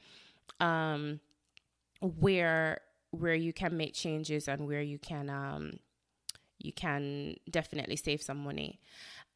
um, 0.60 1.20
where 2.02 2.82
where 3.12 3.34
you 3.34 3.52
can 3.52 3.76
make 3.76 3.94
changes 3.94 4.48
and 4.48 4.68
where 4.68 4.82
you 4.82 5.00
can 5.00 5.30
um, 5.30 5.80
you 6.60 6.74
can 6.74 7.36
definitely 7.50 7.96
save 7.96 8.22
some 8.22 8.38
money. 8.38 8.80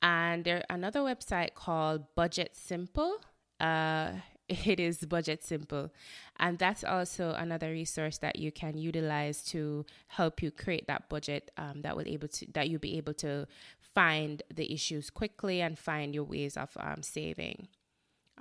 And 0.02 0.44
there's 0.44 0.64
another 0.70 1.00
website 1.00 1.54
called 1.56 2.04
Budget 2.16 2.56
Simple. 2.56 3.18
Uh, 3.60 4.12
it 4.50 4.80
is 4.80 5.06
budget 5.06 5.44
simple. 5.44 5.92
And 6.40 6.58
that's 6.60 6.84
also 6.84 7.32
another 7.32 7.72
resource 7.72 8.18
that 8.20 8.38
you 8.38 8.52
can 8.52 8.78
utilize 8.78 9.44
to 9.46 9.86
help 10.08 10.42
you 10.42 10.52
create 10.52 10.88
that 10.88 11.10
budget 11.10 11.52
um, 11.58 11.82
that 11.82 11.96
will 11.96 12.08
able 12.08 12.28
to 12.28 12.46
that 12.54 12.70
you'll 12.70 12.80
be 12.80 12.98
able 12.98 13.14
to 13.16 13.48
find 13.80 14.42
the 14.54 14.74
issues 14.74 15.10
quickly 15.10 15.62
and 15.62 15.78
find 15.78 16.14
your 16.14 16.24
ways 16.24 16.58
of 16.58 16.76
um, 16.80 17.04
saving. 17.04 17.68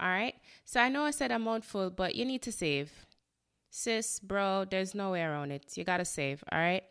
All 0.00 0.08
right. 0.08 0.34
So 0.64 0.80
I 0.80 0.88
know 0.88 1.04
I 1.04 1.10
said 1.10 1.30
I'm 1.30 1.60
full, 1.60 1.90
but 1.90 2.14
you 2.14 2.24
need 2.24 2.42
to 2.42 2.52
save. 2.52 3.06
Sis, 3.70 4.20
bro, 4.20 4.66
there's 4.68 4.94
no 4.94 5.12
way 5.12 5.22
around 5.22 5.50
it. 5.50 5.76
You 5.76 5.84
got 5.84 5.98
to 5.98 6.04
save. 6.04 6.42
All 6.50 6.58
right. 6.58 6.84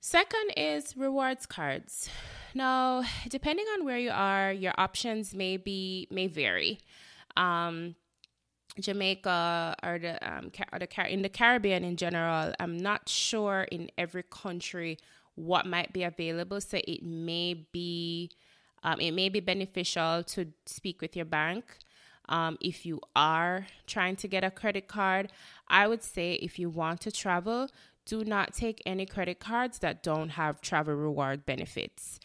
Second 0.00 0.52
is 0.56 0.96
rewards 0.96 1.44
cards. 1.44 2.08
Now, 2.54 3.02
depending 3.28 3.66
on 3.74 3.84
where 3.84 3.98
you 3.98 4.10
are, 4.10 4.50
your 4.50 4.72
options 4.78 5.34
may 5.34 5.58
be 5.58 6.08
may 6.10 6.26
vary. 6.26 6.80
Um, 7.36 7.96
Jamaica 8.82 9.76
or 9.82 9.98
the 9.98 10.18
um, 10.28 10.50
or 10.72 10.78
the 10.78 10.88
in 11.08 11.22
the 11.22 11.28
Caribbean 11.28 11.84
in 11.84 11.96
general, 11.96 12.52
I'm 12.58 12.76
not 12.76 13.08
sure 13.08 13.62
in 13.70 13.90
every 13.96 14.24
country 14.24 14.98
what 15.34 15.66
might 15.66 15.92
be 15.92 16.02
available. 16.02 16.60
So 16.60 16.80
it 16.86 17.02
may 17.02 17.54
be 17.72 18.30
um, 18.82 19.00
it 19.00 19.12
may 19.12 19.28
be 19.28 19.40
beneficial 19.40 20.22
to 20.24 20.46
speak 20.66 21.00
with 21.00 21.16
your 21.16 21.26
bank. 21.26 21.78
Um, 22.28 22.58
if 22.60 22.86
you 22.86 23.00
are 23.16 23.66
trying 23.86 24.16
to 24.16 24.28
get 24.28 24.44
a 24.44 24.50
credit 24.50 24.86
card, 24.86 25.32
I 25.68 25.88
would 25.88 26.02
say 26.02 26.34
if 26.34 26.58
you 26.58 26.70
want 26.70 27.00
to 27.02 27.10
travel, 27.10 27.68
do 28.06 28.24
not 28.24 28.54
take 28.54 28.82
any 28.86 29.04
credit 29.04 29.40
cards 29.40 29.80
that 29.80 30.02
don't 30.02 30.30
have 30.30 30.60
travel 30.60 30.94
reward 30.94 31.44
benefits. 31.44 32.20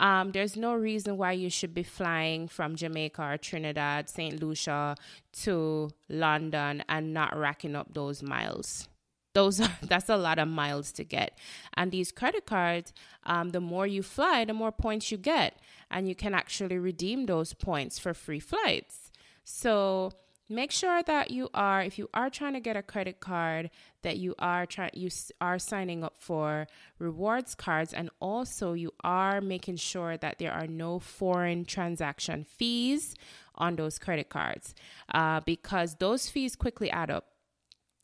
Um, 0.00 0.30
there's 0.32 0.56
no 0.56 0.74
reason 0.74 1.16
why 1.16 1.32
you 1.32 1.50
should 1.50 1.74
be 1.74 1.82
flying 1.82 2.48
from 2.48 2.76
Jamaica 2.76 3.22
or 3.22 3.36
Trinidad, 3.36 4.08
St. 4.08 4.40
Lucia 4.40 4.96
to 5.42 5.90
London 6.08 6.84
and 6.88 7.12
not 7.12 7.36
racking 7.36 7.74
up 7.74 7.94
those 7.94 8.22
miles. 8.22 8.88
Those 9.34 9.60
are, 9.60 9.70
that's 9.82 10.08
a 10.08 10.16
lot 10.16 10.38
of 10.38 10.48
miles 10.48 10.92
to 10.92 11.04
get. 11.04 11.36
And 11.74 11.90
these 11.90 12.12
credit 12.12 12.46
cards, 12.46 12.92
um, 13.26 13.50
the 13.50 13.60
more 13.60 13.86
you 13.86 14.02
fly, 14.02 14.44
the 14.44 14.54
more 14.54 14.72
points 14.72 15.10
you 15.10 15.18
get, 15.18 15.58
and 15.90 16.08
you 16.08 16.14
can 16.14 16.34
actually 16.34 16.78
redeem 16.78 17.26
those 17.26 17.52
points 17.52 17.98
for 17.98 18.14
free 18.14 18.40
flights. 18.40 19.10
So 19.44 20.12
make 20.48 20.70
sure 20.70 21.02
that 21.02 21.30
you 21.30 21.48
are 21.52 21.82
if 21.82 21.98
you 21.98 22.08
are 22.14 22.30
trying 22.30 22.54
to 22.54 22.60
get 22.60 22.76
a 22.76 22.82
credit 22.82 23.20
card 23.20 23.70
that 24.02 24.16
you 24.16 24.34
are 24.38 24.64
trying 24.64 24.90
you 24.94 25.10
are 25.40 25.58
signing 25.58 26.02
up 26.02 26.14
for 26.18 26.66
rewards 26.98 27.54
cards 27.54 27.92
and 27.92 28.08
also 28.20 28.72
you 28.72 28.92
are 29.04 29.40
making 29.40 29.76
sure 29.76 30.16
that 30.16 30.38
there 30.38 30.52
are 30.52 30.66
no 30.66 30.98
foreign 30.98 31.64
transaction 31.64 32.44
fees 32.44 33.14
on 33.54 33.76
those 33.76 33.98
credit 33.98 34.28
cards 34.28 34.74
uh, 35.12 35.40
because 35.40 35.96
those 35.96 36.30
fees 36.30 36.54
quickly 36.54 36.90
add 36.90 37.10
up. 37.10 37.26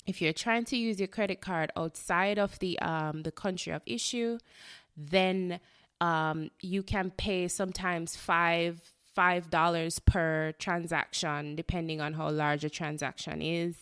If 0.06 0.20
you're 0.20 0.32
trying 0.32 0.64
to 0.66 0.76
use 0.76 0.98
your 0.98 1.08
credit 1.08 1.40
card 1.40 1.70
outside 1.76 2.38
of 2.38 2.58
the 2.58 2.78
um, 2.80 3.22
the 3.22 3.32
country 3.32 3.72
of 3.72 3.82
issue 3.86 4.38
then 4.96 5.60
um, 6.00 6.50
you 6.60 6.82
can 6.82 7.10
pay 7.10 7.48
sometimes 7.48 8.16
five 8.16 8.80
five 9.14 9.50
dollars 9.50 9.98
per 9.98 10.52
transaction 10.58 11.54
depending 11.54 12.00
on 12.00 12.14
how 12.14 12.30
large 12.30 12.64
a 12.64 12.70
transaction 12.70 13.40
is. 13.40 13.76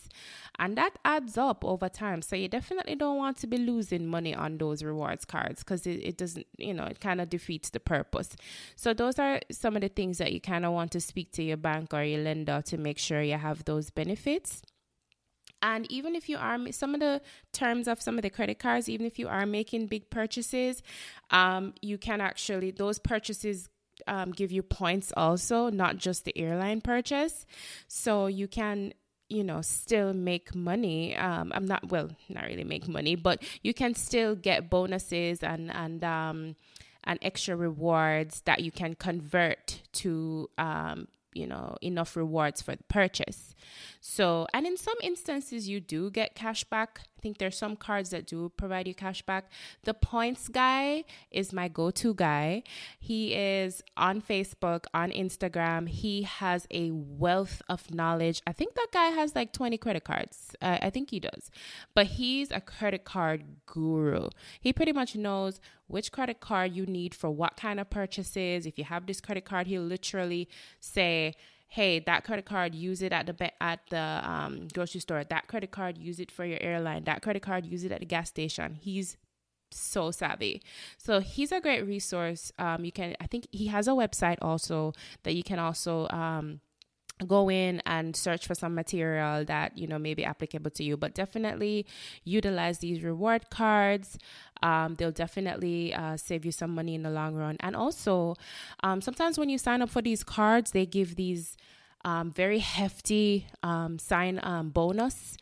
And 0.59 0.77
that 0.77 0.99
adds 1.03 1.37
up 1.37 1.65
over 1.65 1.89
time. 1.89 2.21
So 2.21 2.35
you 2.35 2.47
definitely 2.47 2.95
don't 2.95 3.17
want 3.17 3.37
to 3.37 3.47
be 3.47 3.57
losing 3.57 4.05
money 4.05 4.35
on 4.35 4.59
those 4.59 4.83
rewards 4.83 5.25
cards 5.25 5.63
because 5.63 5.87
it, 5.87 5.99
it 6.03 6.17
doesn't 6.17 6.45
you 6.57 6.73
know 6.73 6.85
it 6.85 6.99
kind 6.99 7.19
of 7.19 7.29
defeats 7.29 7.69
the 7.71 7.79
purpose. 7.79 8.35
So 8.75 8.93
those 8.93 9.17
are 9.17 9.41
some 9.51 9.75
of 9.75 9.81
the 9.81 9.89
things 9.89 10.19
that 10.19 10.31
you 10.31 10.39
kind 10.39 10.65
of 10.65 10.73
want 10.73 10.91
to 10.91 11.01
speak 11.01 11.31
to 11.33 11.43
your 11.43 11.57
bank 11.57 11.93
or 11.93 12.03
your 12.03 12.21
lender 12.21 12.61
to 12.67 12.77
make 12.77 12.99
sure 12.99 13.21
you 13.21 13.37
have 13.37 13.65
those 13.65 13.89
benefits. 13.89 14.61
And 15.63 15.89
even 15.89 16.13
if 16.13 16.27
you 16.27 16.37
are 16.37 16.59
some 16.71 16.93
of 16.93 16.99
the 16.99 17.21
terms 17.53 17.87
of 17.87 18.01
some 18.01 18.17
of 18.17 18.21
the 18.21 18.29
credit 18.29 18.59
cards, 18.59 18.89
even 18.89 19.05
if 19.05 19.17
you 19.17 19.29
are 19.29 19.45
making 19.45 19.87
big 19.87 20.09
purchases, 20.09 20.83
um, 21.31 21.73
you 21.81 21.97
can 21.97 22.19
actually 22.19 22.71
those 22.71 22.99
purchases 22.99 23.69
um, 24.07 24.31
give 24.31 24.51
you 24.51 24.63
points 24.63 25.11
also, 25.15 25.69
not 25.69 25.97
just 25.97 26.25
the 26.25 26.37
airline 26.37 26.81
purchase. 26.81 27.45
So 27.87 28.27
you 28.27 28.47
can 28.47 28.93
you 29.29 29.43
know 29.43 29.61
still 29.61 30.13
make 30.13 30.53
money 30.53 31.15
um 31.15 31.51
i'm 31.55 31.65
not 31.65 31.89
well 31.89 32.09
not 32.29 32.43
really 32.43 32.65
make 32.65 32.87
money 32.87 33.15
but 33.15 33.41
you 33.63 33.73
can 33.73 33.95
still 33.95 34.35
get 34.35 34.69
bonuses 34.69 35.41
and 35.41 35.71
and 35.71 36.03
um 36.03 36.55
and 37.05 37.17
extra 37.21 37.55
rewards 37.55 38.41
that 38.41 38.61
you 38.61 38.71
can 38.71 38.93
convert 38.93 39.81
to 39.93 40.49
um 40.57 41.07
you 41.33 41.47
know 41.47 41.75
enough 41.81 42.15
rewards 42.15 42.61
for 42.61 42.75
the 42.75 42.83
purchase 42.83 43.55
so 44.01 44.45
and 44.53 44.67
in 44.67 44.77
some 44.77 44.97
instances 45.01 45.67
you 45.67 45.79
do 45.79 46.11
get 46.11 46.35
cash 46.35 46.63
back 46.65 47.01
think 47.23 47.37
there's 47.37 47.57
some 47.57 47.75
cards 47.77 48.09
that 48.09 48.27
do 48.27 48.51
provide 48.57 48.87
you 48.87 48.93
cash 48.93 49.21
back. 49.21 49.49
The 49.85 49.93
points 49.93 50.49
guy 50.49 51.05
is 51.31 51.53
my 51.53 51.69
go-to 51.69 52.13
guy. 52.13 52.63
He 52.99 53.33
is 53.33 53.81
on 53.95 54.21
facebook 54.21 54.83
on 54.93 55.09
instagram. 55.11 55.87
He 55.87 56.23
has 56.23 56.67
a 56.69 56.91
wealth 56.91 57.61
of 57.69 57.93
knowledge. 57.93 58.41
I 58.45 58.51
think 58.51 58.75
that 58.75 58.87
guy 58.91 59.07
has 59.19 59.33
like 59.35 59.53
20 59.53 59.77
credit 59.77 60.03
cards. 60.03 60.55
Uh, 60.61 60.77
i 60.81 60.89
think 60.89 61.09
he 61.11 61.19
does. 61.19 61.49
But 61.95 62.07
he's 62.17 62.51
a 62.51 62.59
credit 62.59 63.05
card 63.05 63.45
guru. 63.65 64.27
He 64.59 64.73
pretty 64.73 64.91
much 64.91 65.15
knows 65.15 65.61
which 65.87 66.11
credit 66.11 66.39
card 66.39 66.75
you 66.75 66.85
need 66.85 67.13
for 67.15 67.29
what 67.29 67.55
kind 67.55 67.79
of 67.79 67.89
purchases. 67.89 68.65
If 68.65 68.77
you 68.77 68.83
have 68.83 69.05
this 69.05 69.21
credit 69.21 69.45
card, 69.45 69.67
he'll 69.67 69.81
literally 69.83 70.49
say, 70.79 71.35
"Hey, 71.77 71.99
that 71.99 72.23
credit 72.23 72.45
card, 72.45 72.75
use 72.75 73.01
it 73.01 73.11
at 73.19 73.25
the 73.25 73.35
at 73.71 73.79
the 73.89 74.21
um, 74.33 74.67
grocery 74.73 75.01
store. 75.01 75.23
That 75.23 75.47
credit 75.47 75.71
card, 75.71 75.97
use 75.97 76.19
it 76.19 76.31
for 76.31 76.45
your 76.45 76.61
airline. 76.61 77.03
That 77.05 77.21
credit 77.21 77.41
card, 77.41 77.65
use 77.65 77.83
it 77.83 77.91
at 77.91 77.99
the 77.99 78.05
gas 78.15 78.29
station." 78.29 78.69
He's 78.89 79.17
so 79.75 80.11
savvy. 80.11 80.61
So 80.97 81.19
he's 81.19 81.51
a 81.51 81.59
great 81.59 81.85
resource. 81.85 82.51
Um, 82.59 82.85
you 82.85 82.91
can, 82.91 83.15
I 83.19 83.27
think 83.27 83.47
he 83.51 83.67
has 83.67 83.87
a 83.87 83.91
website 83.91 84.37
also 84.41 84.93
that 85.23 85.33
you 85.33 85.43
can 85.43 85.59
also 85.59 86.07
um, 86.09 86.61
go 87.25 87.49
in 87.49 87.81
and 87.85 88.15
search 88.15 88.47
for 88.47 88.55
some 88.55 88.75
material 88.75 89.45
that 89.45 89.77
you 89.77 89.87
know 89.87 89.97
may 89.99 90.13
be 90.13 90.23
applicable 90.23 90.71
to 90.71 90.83
you 90.83 90.97
but 90.97 91.13
definitely 91.13 91.85
utilize 92.23 92.79
these 92.79 93.03
reward 93.03 93.49
cards 93.49 94.17
um, 94.61 94.95
they'll 94.95 95.11
definitely 95.11 95.93
uh, 95.93 96.15
save 96.15 96.45
you 96.45 96.51
some 96.51 96.73
money 96.73 96.95
in 96.95 97.03
the 97.03 97.09
long 97.09 97.35
run 97.35 97.57
and 97.59 97.75
also 97.75 98.35
um, 98.83 99.01
sometimes 99.01 99.37
when 99.37 99.49
you 99.49 99.57
sign 99.57 99.81
up 99.81 99.89
for 99.89 100.01
these 100.01 100.23
cards 100.23 100.71
they 100.71 100.85
give 100.85 101.15
these 101.15 101.57
um, 102.05 102.31
very 102.31 102.59
hefty 102.59 103.47
um, 103.63 103.97
sign 103.99 104.39
um, 104.43 104.69
bonus 104.69 105.37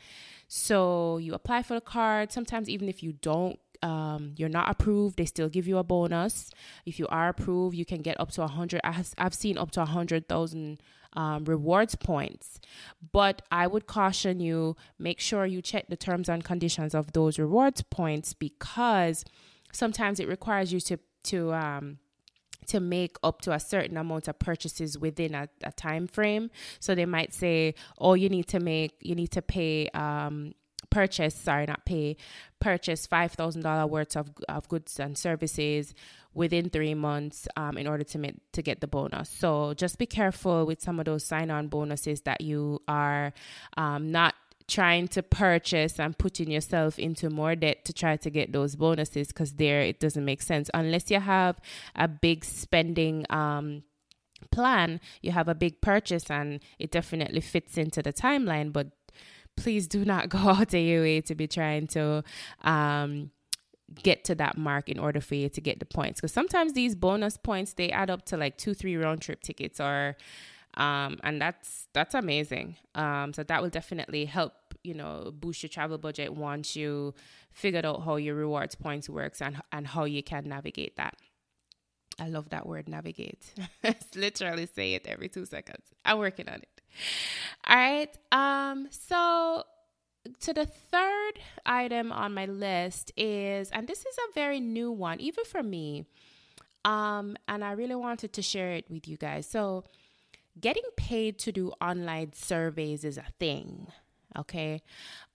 so 0.48 1.18
you 1.18 1.34
apply 1.34 1.64
for 1.64 1.74
the 1.74 1.82
card 1.82 2.32
sometimes 2.32 2.70
even 2.70 2.90
if 2.90 3.02
you 3.02 3.14
don't 3.14 3.60
um, 3.84 4.34
you're 4.38 4.50
not 4.50 4.70
approved, 4.70 5.18
they 5.18 5.26
still 5.26 5.50
give 5.50 5.68
you 5.68 5.78
a 5.78 5.84
bonus. 5.84 6.52
If 6.86 7.00
you 7.00 7.08
are 7.08 7.30
approved, 7.30 7.76
you 7.76 7.86
can 7.86 8.02
get 8.02 8.20
up 8.20 8.32
to 8.32 8.44
a 8.44 8.48
hundred. 8.48 8.82
I've 8.84 9.34
seen 9.34 9.58
up 9.58 9.72
to 9.72 9.82
a 9.82 9.86
hundred 9.86 10.28
thousand 10.28 10.82
um, 11.14 11.46
rewards 11.46 11.96
points. 11.96 12.60
But 13.12 13.42
I 13.52 13.68
would 13.68 13.88
caution 13.88 14.40
you 14.40 14.76
make 14.98 15.20
sure 15.20 15.46
you 15.46 15.62
check 15.62 15.88
the 15.88 15.98
terms 15.98 16.30
and 16.30 16.44
conditions 16.44 16.94
of 16.96 17.14
those 17.14 17.38
rewards 17.40 17.82
points 17.82 18.34
because 18.34 19.26
sometimes 19.72 20.20
it 20.20 20.28
requires 20.28 20.72
you 20.74 20.80
to 20.82 20.98
to 21.24 21.54
um, 21.54 22.00
to 22.68 22.80
make 22.80 23.18
up 23.24 23.42
to 23.42 23.52
a 23.54 23.60
certain 23.60 23.98
amount 23.98 24.28
of 24.28 24.38
purchases 24.40 24.98
within 24.98 25.36
a, 25.36 25.50
a, 25.64 25.72
time 25.72 26.08
frame. 26.08 26.50
So 26.80 26.96
they 26.96 27.06
might 27.06 27.34
say, 27.34 27.76
oh, 27.98 28.14
you 28.14 28.30
need 28.30 28.48
to 28.50 28.60
make, 28.60 28.94
you 29.02 29.16
need 29.16 29.32
to 29.32 29.42
pay 29.42 29.90
um, 29.90 30.54
purchase, 30.92 31.34
sorry, 31.34 31.66
not 31.66 31.84
pay, 31.86 32.18
purchase 32.60 33.08
$5,000 33.08 33.90
worth 33.90 34.16
of, 34.16 34.30
of 34.48 34.68
goods 34.68 35.00
and 35.00 35.18
services 35.18 35.96
within 36.34 36.70
three 36.70 36.94
months 36.94 37.48
um, 37.58 37.78
in 37.78 37.88
order 37.88 38.04
to 38.04 38.18
make, 38.20 38.36
to 38.52 38.62
get 38.62 38.80
the 38.80 38.88
bonus. 38.88 39.30
So 39.30 39.74
just 39.74 39.98
be 39.98 40.06
careful 40.06 40.66
with 40.66 40.82
some 40.82 41.00
of 41.00 41.06
those 41.06 41.26
sign-on 41.26 41.68
bonuses 41.68 42.22
that 42.22 42.42
you 42.42 42.82
are 42.88 43.34
um, 43.76 44.12
not 44.12 44.36
trying 44.68 45.08
to 45.10 45.22
purchase 45.22 46.00
and 46.00 46.18
putting 46.18 46.50
yourself 46.50 46.98
into 46.98 47.30
more 47.30 47.56
debt 47.56 47.84
to 47.84 47.92
try 47.92 48.16
to 48.16 48.30
get 48.30 48.54
those 48.54 48.76
bonuses 48.76 49.28
because 49.28 49.54
there 49.54 49.82
it 49.82 50.00
doesn't 50.00 50.24
make 50.24 50.42
sense 50.42 50.70
unless 50.74 51.12
you 51.12 51.20
have 51.20 51.60
a 51.96 52.08
big 52.08 52.46
spending 52.46 53.26
um, 53.30 53.84
plan 54.50 55.02
you 55.22 55.32
have 55.32 55.50
a 55.50 55.56
big 55.56 55.82
purchase 55.82 56.32
and 56.32 56.62
it 56.80 56.90
definitely 56.90 57.42
fits 57.42 57.78
into 57.78 58.02
the 58.02 58.14
timeline 58.14 58.72
but 58.72 58.88
please 59.62 59.88
do 59.88 60.04
not 60.04 60.30
go 60.36 60.40
out 60.40 60.74
of 60.74 60.82
your 60.82 61.02
way 61.02 61.22
to 61.22 61.36
be 61.36 61.48
trying 61.48 61.88
to 61.88 62.24
um, 62.64 63.32
get 64.04 64.24
to 64.26 64.36
that 64.36 64.58
mark 64.58 64.90
in 64.90 64.98
order 65.00 65.22
for 65.22 65.36
you 65.36 65.50
to 65.50 65.62
get 65.62 65.80
the 65.80 65.86
points. 65.86 66.20
Because 66.20 66.34
sometimes 66.34 66.74
these 66.74 66.96
bonus 66.96 67.38
points 67.38 67.74
they 67.74 67.90
add 67.92 68.10
up 68.10 68.26
to 68.26 68.38
like 68.38 68.58
two, 68.58 68.74
three 68.74 68.98
round 68.98 69.22
trip 69.22 69.42
tickets, 69.42 69.80
or 69.80 70.18
um, 70.76 71.20
and 71.24 71.42
that's 71.42 71.88
that's 71.94 72.16
amazing. 72.16 72.78
Um, 72.96 73.34
so 73.34 73.44
that 73.44 73.62
will 73.62 73.70
definitely 73.70 74.26
help 74.26 74.54
you 74.84 74.96
know 74.96 75.32
boost 75.34 75.62
your 75.62 75.70
travel 75.70 76.00
budget 76.00 76.34
once 76.34 76.76
you 76.76 77.14
figured 77.52 77.86
out 77.86 78.04
how 78.04 78.16
your 78.16 78.34
rewards 78.34 78.74
points 78.76 79.08
works 79.10 79.42
and 79.42 79.62
and 79.72 79.88
how 79.88 80.06
you 80.06 80.24
can 80.24 80.48
navigate 80.48 80.96
that. 80.98 81.16
I 82.20 82.28
love 82.30 82.50
that 82.50 82.68
word 82.68 82.88
navigate. 82.88 83.54
literally 84.16 84.68
say 84.68 84.94
it 84.94 85.08
every 85.08 85.30
two 85.30 85.46
seconds. 85.46 85.84
I'm 86.06 86.20
working 86.20 86.48
on 86.50 86.56
it. 86.56 86.82
All 87.68 87.76
right. 87.76 88.16
Um, 88.32 88.88
so 88.92 89.64
to 90.42 90.54
the 90.54 90.66
third 90.66 91.40
item 91.66 92.12
on 92.12 92.34
my 92.34 92.46
list 92.46 93.12
is, 93.18 93.70
and 93.72 93.88
this 93.88 94.00
is 94.00 94.18
a 94.30 94.34
very 94.34 94.60
new 94.60 94.92
one, 94.92 95.20
even 95.20 95.46
for 95.46 95.64
me. 95.64 96.06
Um, 96.86 97.38
and 97.48 97.64
I 97.64 97.72
really 97.74 97.96
wanted 97.96 98.34
to 98.34 98.42
share 98.42 98.72
it 98.72 98.90
with 98.90 99.08
you 99.08 99.18
guys. 99.18 99.48
So, 99.48 99.84
getting 100.60 100.84
paid 100.98 101.38
to 101.40 101.52
do 101.52 101.72
online 101.80 102.34
surveys 102.34 103.04
is 103.06 103.18
a 103.18 103.26
thing. 103.40 103.88
Okay. 104.38 104.82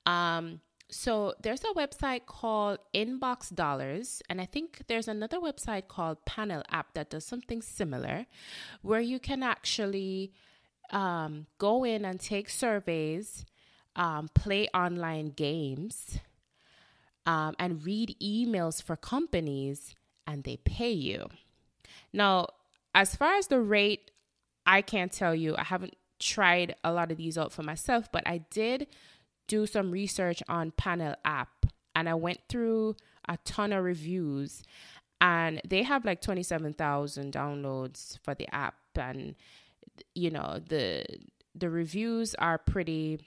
Um, 0.04 0.60
so 0.88 1.34
there's 1.42 1.64
a 1.64 1.74
website 1.74 2.26
called 2.26 2.78
Inbox 2.94 3.52
Dollars, 3.52 4.22
and 4.28 4.40
I 4.40 4.46
think 4.46 4.82
there's 4.86 5.08
another 5.08 5.38
website 5.38 5.88
called 5.88 6.24
Panel 6.24 6.62
App 6.70 6.94
that 6.94 7.10
does 7.10 7.24
something 7.24 7.60
similar, 7.60 8.26
where 8.82 9.00
you 9.00 9.18
can 9.18 9.42
actually 9.42 10.32
um, 10.90 11.46
go 11.58 11.84
in 11.84 12.04
and 12.04 12.20
take 12.20 12.48
surveys, 12.48 13.44
um, 13.96 14.28
play 14.34 14.68
online 14.72 15.30
games, 15.30 16.18
um, 17.26 17.56
and 17.58 17.84
read 17.84 18.16
emails 18.22 18.80
for 18.80 18.94
companies, 18.94 19.94
and 20.26 20.44
they 20.44 20.56
pay 20.58 20.92
you. 20.92 21.26
Now, 22.12 22.46
as 22.94 23.16
far 23.16 23.34
as 23.34 23.48
the 23.48 23.60
rate, 23.60 24.12
I 24.64 24.82
can't 24.82 25.12
tell 25.12 25.34
you. 25.34 25.56
I 25.56 25.64
haven't 25.64 25.96
tried 26.20 26.76
a 26.84 26.92
lot 26.92 27.10
of 27.10 27.18
these 27.18 27.36
out 27.36 27.52
for 27.52 27.62
myself, 27.62 28.10
but 28.10 28.26
I 28.26 28.38
did 28.50 28.86
do 29.46 29.66
some 29.66 29.90
research 29.90 30.42
on 30.48 30.72
Panel 30.72 31.14
app 31.24 31.66
and 31.94 32.08
I 32.08 32.14
went 32.14 32.40
through 32.48 32.96
a 33.28 33.38
ton 33.44 33.72
of 33.72 33.84
reviews 33.84 34.62
and 35.20 35.60
they 35.66 35.82
have 35.82 36.04
like 36.04 36.20
27,000 36.20 37.32
downloads 37.32 38.18
for 38.22 38.34
the 38.34 38.52
app 38.54 38.74
and 38.94 39.34
you 40.14 40.30
know 40.30 40.60
the 40.68 41.04
the 41.54 41.70
reviews 41.70 42.34
are 42.34 42.58
pretty 42.58 43.20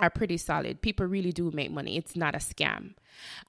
are 0.00 0.10
pretty 0.10 0.36
solid. 0.36 0.80
People 0.80 1.06
really 1.06 1.32
do 1.32 1.50
make 1.52 1.70
money. 1.70 1.96
It's 1.96 2.14
not 2.14 2.34
a 2.34 2.38
scam. 2.38 2.94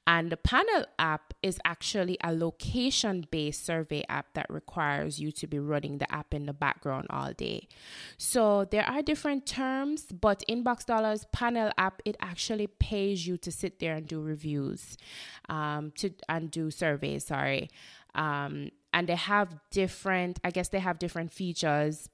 And 0.07 0.31
the 0.31 0.37
panel 0.37 0.85
app 0.97 1.33
is 1.43 1.59
actually 1.63 2.17
a 2.23 2.33
location 2.33 3.27
based 3.29 3.63
survey 3.63 4.03
app 4.09 4.33
that 4.33 4.47
requires 4.49 5.19
you 5.19 5.31
to 5.33 5.47
be 5.47 5.59
running 5.59 5.99
the 5.99 6.11
app 6.11 6.33
in 6.33 6.47
the 6.47 6.53
background 6.53 7.07
all 7.11 7.33
day. 7.33 7.67
So 8.17 8.65
there 8.65 8.85
are 8.85 9.01
different 9.03 9.45
terms, 9.45 10.07
but 10.07 10.43
Inbox 10.49 10.85
Dollars 10.85 11.25
panel 11.31 11.71
app, 11.77 12.01
it 12.03 12.17
actually 12.19 12.67
pays 12.67 13.27
you 13.27 13.37
to 13.37 13.51
sit 13.51 13.79
there 13.79 13.95
and 13.95 14.07
do 14.07 14.21
reviews 14.21 14.97
um, 15.49 15.91
to 15.97 16.11
and 16.27 16.49
do 16.49 16.71
surveys, 16.71 17.27
sorry. 17.27 17.69
Um, 18.15 18.71
and 18.91 19.07
they 19.07 19.15
have 19.15 19.55
different, 19.69 20.39
I 20.43 20.49
guess 20.49 20.69
they 20.69 20.79
have 20.79 20.97
different 20.97 21.31
features 21.31 22.09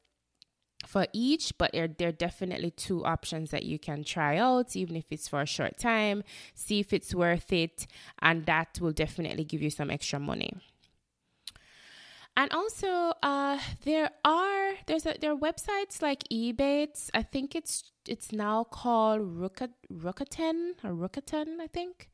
for 0.86 1.08
each, 1.14 1.58
but 1.58 1.72
there, 1.74 1.90
are 2.08 2.12
definitely 2.12 2.72
two 2.72 3.04
options 3.06 3.52
that 3.52 3.64
you 3.64 3.80
can 3.80 4.04
try 4.04 4.38
out, 4.38 4.76
even 4.76 4.96
if 4.96 5.06
it's 5.12 5.28
for 5.28 5.42
a 5.42 5.46
short 5.46 5.78
time, 5.78 6.24
see 6.54 6.80
if 6.80 6.94
it's 6.94 7.14
worth 7.14 7.52
it, 7.52 7.88
and 8.20 8.46
that 8.46 8.80
will 8.80 8.92
definitely 8.92 9.44
give 9.44 9.62
you 9.62 9.70
some 9.70 9.90
extra 9.90 10.20
money. 10.20 10.54
And 12.38 12.52
also, 12.52 13.14
uh, 13.24 13.60
there 13.86 14.10
are 14.26 14.74
there's 14.88 15.06
a, 15.06 15.16
there 15.20 15.32
are 15.32 15.38
websites 15.38 16.02
like 16.02 16.24
Ebates. 16.30 17.10
I 17.14 17.24
think 17.24 17.56
it's 17.56 17.94
it's 18.08 18.34
now 18.34 18.66
called 18.66 19.22
Rakuten 19.22 20.74
or 20.84 20.92
Rakuten, 20.92 21.62
I 21.62 21.68
think. 21.68 22.10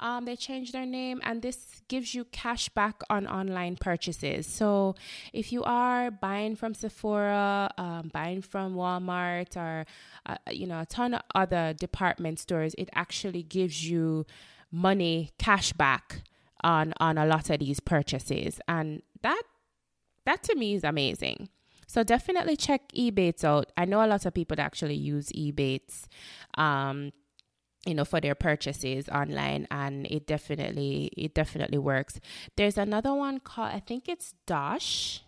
Um, 0.00 0.24
they 0.24 0.36
changed 0.36 0.72
their 0.72 0.86
name, 0.86 1.20
and 1.24 1.40
this 1.40 1.82
gives 1.88 2.14
you 2.14 2.24
cash 2.26 2.68
back 2.68 3.00
on 3.08 3.26
online 3.26 3.76
purchases. 3.76 4.46
So 4.46 4.96
if 5.32 5.52
you 5.52 5.62
are 5.62 6.10
buying 6.10 6.56
from 6.56 6.74
Sephora, 6.74 7.70
um, 7.78 8.10
buying 8.12 8.42
from 8.42 8.74
Walmart, 8.74 9.56
or 9.56 9.86
uh, 10.26 10.36
you 10.50 10.66
know 10.66 10.80
a 10.80 10.86
ton 10.86 11.14
of 11.14 11.22
other 11.34 11.72
department 11.72 12.38
stores, 12.40 12.74
it 12.76 12.88
actually 12.94 13.42
gives 13.42 13.88
you 13.88 14.26
money 14.70 15.30
cash 15.38 15.72
back 15.72 16.22
on 16.62 16.92
on 16.98 17.16
a 17.16 17.26
lot 17.26 17.50
of 17.50 17.60
these 17.60 17.80
purchases, 17.80 18.60
and 18.66 19.02
that 19.22 19.42
that 20.26 20.42
to 20.42 20.56
me 20.56 20.74
is 20.74 20.84
amazing. 20.84 21.48
So 21.86 22.02
definitely 22.02 22.56
check 22.56 22.88
Ebates 22.96 23.44
out. 23.44 23.70
I 23.76 23.84
know 23.84 24.04
a 24.04 24.08
lot 24.08 24.26
of 24.26 24.34
people 24.34 24.56
that 24.56 24.64
actually 24.64 24.96
use 24.96 25.28
Ebates. 25.30 26.06
Um, 26.56 27.12
you 27.86 27.94
know 27.94 28.04
for 28.04 28.20
their 28.20 28.34
purchases 28.34 29.08
online 29.08 29.66
and 29.70 30.06
it 30.06 30.26
definitely 30.26 31.10
it 31.16 31.34
definitely 31.34 31.78
works. 31.78 32.20
There's 32.56 32.78
another 32.78 33.14
one 33.14 33.40
called 33.40 33.72
i 33.72 33.80
think 33.80 34.08
it's 34.08 34.34
dosh. 34.46 35.22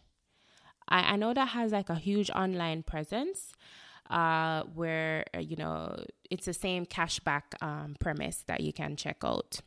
I, 0.88 1.14
I 1.14 1.16
know 1.16 1.34
that 1.34 1.48
has 1.48 1.72
like 1.72 1.90
a 1.90 1.96
huge 1.96 2.30
online 2.30 2.82
presence 2.82 3.52
uh 4.08 4.62
where 4.74 5.24
uh, 5.34 5.40
you 5.40 5.56
know 5.56 6.04
it's 6.30 6.46
the 6.46 6.54
same 6.54 6.86
cashback 6.86 7.42
um, 7.60 7.96
premise 8.00 8.44
that 8.46 8.60
you 8.60 8.72
can 8.72 8.96
check 8.96 9.18
out. 9.24 9.60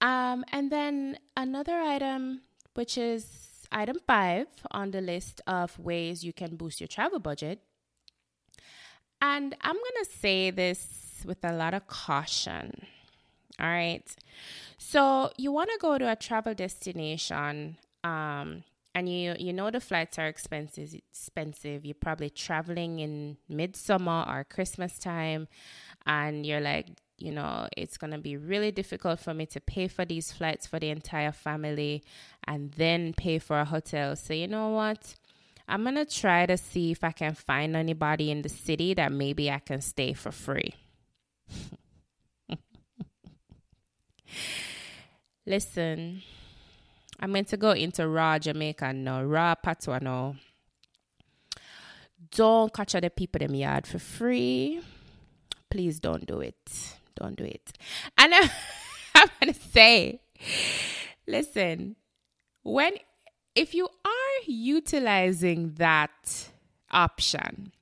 Um 0.00 0.44
and 0.52 0.70
then 0.70 1.18
another 1.36 1.78
item 1.80 2.42
which 2.74 2.96
is 2.96 3.66
item 3.72 3.96
five 4.06 4.46
on 4.70 4.90
the 4.90 5.00
list 5.00 5.40
of 5.46 5.78
ways 5.78 6.24
you 6.24 6.32
can 6.32 6.56
boost 6.56 6.80
your 6.80 6.88
travel 6.88 7.18
budget 7.18 7.60
and 9.20 9.56
I'm 9.60 9.74
going 9.74 10.04
to 10.04 10.10
say 10.18 10.50
this 10.50 11.22
with 11.26 11.44
a 11.44 11.52
lot 11.52 11.74
of 11.74 11.86
caution. 11.86 12.86
All 13.58 13.66
right. 13.66 14.04
So 14.78 15.30
you 15.36 15.52
want 15.52 15.70
to 15.70 15.78
go 15.80 15.98
to 15.98 16.10
a 16.10 16.16
travel 16.16 16.54
destination 16.54 17.76
um, 18.02 18.64
and 18.94 19.08
you 19.08 19.34
you 19.38 19.52
know 19.52 19.70
the 19.70 19.80
flights 19.80 20.18
are 20.18 20.26
expensive 20.26 20.94
expensive 20.94 21.84
you're 21.84 21.94
probably 21.94 22.30
traveling 22.30 22.98
in 22.98 23.36
midsummer 23.48 24.24
or 24.26 24.44
christmas 24.44 24.98
time 24.98 25.46
and 26.06 26.44
you're 26.44 26.60
like 26.60 26.88
you 27.18 27.30
know 27.30 27.68
it's 27.76 27.96
going 27.96 28.10
to 28.10 28.18
be 28.18 28.36
really 28.36 28.70
difficult 28.70 29.20
for 29.20 29.34
me 29.34 29.46
to 29.46 29.60
pay 29.60 29.86
for 29.86 30.04
these 30.04 30.32
flights 30.32 30.66
for 30.66 30.78
the 30.78 30.88
entire 30.88 31.32
family 31.32 32.02
and 32.44 32.72
then 32.72 33.12
pay 33.12 33.38
for 33.38 33.60
a 33.60 33.64
hotel 33.64 34.16
so 34.16 34.32
you 34.32 34.48
know 34.48 34.70
what 34.70 35.14
I'm 35.70 35.84
going 35.84 35.94
to 35.94 36.04
try 36.04 36.46
to 36.46 36.56
see 36.56 36.90
if 36.90 37.04
I 37.04 37.12
can 37.12 37.34
find 37.34 37.76
anybody 37.76 38.32
in 38.32 38.42
the 38.42 38.48
city 38.48 38.92
that 38.94 39.12
maybe 39.12 39.48
I 39.48 39.60
can 39.60 39.80
stay 39.80 40.12
for 40.14 40.32
free. 40.32 40.74
Listen, 45.46 46.22
I'm 47.20 47.32
going 47.32 47.44
to 47.44 47.56
go 47.56 47.70
into 47.70 48.08
raw 48.08 48.40
Jamaica 48.40 48.92
now, 48.92 49.22
raw 49.22 49.54
patois 49.54 50.00
now. 50.02 50.34
Don't 52.32 52.74
catch 52.74 52.96
other 52.96 53.10
people 53.10 53.40
in 53.40 53.52
the 53.52 53.58
yard 53.58 53.86
for 53.86 54.00
free. 54.00 54.80
Please 55.70 56.00
don't 56.00 56.26
do 56.26 56.40
it. 56.40 56.96
Don't 57.14 57.36
do 57.36 57.44
it. 57.44 57.78
And 58.18 58.34
I'm 59.14 59.28
going 59.40 59.54
to 59.54 59.60
say, 59.70 60.20
listen, 61.28 61.94
when 62.64 62.94
if 63.54 63.74
you 63.74 63.84
are 63.84 64.19
utilizing 64.46 65.74
that 65.74 66.50
option 66.90 67.72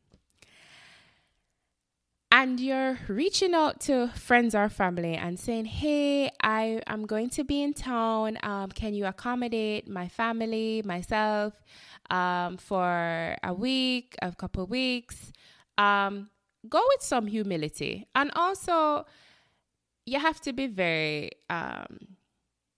and 2.31 2.61
you're 2.61 2.99
reaching 3.09 3.55
out 3.55 3.81
to 3.81 4.09
friends 4.09 4.55
or 4.55 4.69
family 4.69 5.15
and 5.15 5.41
saying, 5.41 5.65
Hey, 5.65 6.31
I, 6.43 6.83
I'm 6.87 7.07
going 7.07 7.31
to 7.31 7.45
be 7.45 7.63
in 7.63 7.73
town. 7.73 8.39
Um, 8.43 8.71
can 8.71 8.95
you 8.95 9.07
accommodate 9.07 9.89
my 9.89 10.09
family, 10.09 10.83
myself, 10.85 11.55
um, 12.11 12.59
for 12.59 13.37
a 13.43 13.55
week, 13.55 14.15
a 14.21 14.33
couple 14.33 14.67
weeks? 14.67 15.33
Um, 15.79 16.29
go 16.69 16.83
with 16.95 17.03
some 17.03 17.27
humility. 17.27 18.07
And 18.15 18.31
also, 18.37 19.07
you 20.05 20.21
have 20.21 20.41
to 20.43 20.53
be 20.53 20.67
very, 20.67 21.31
um, 21.49 22.17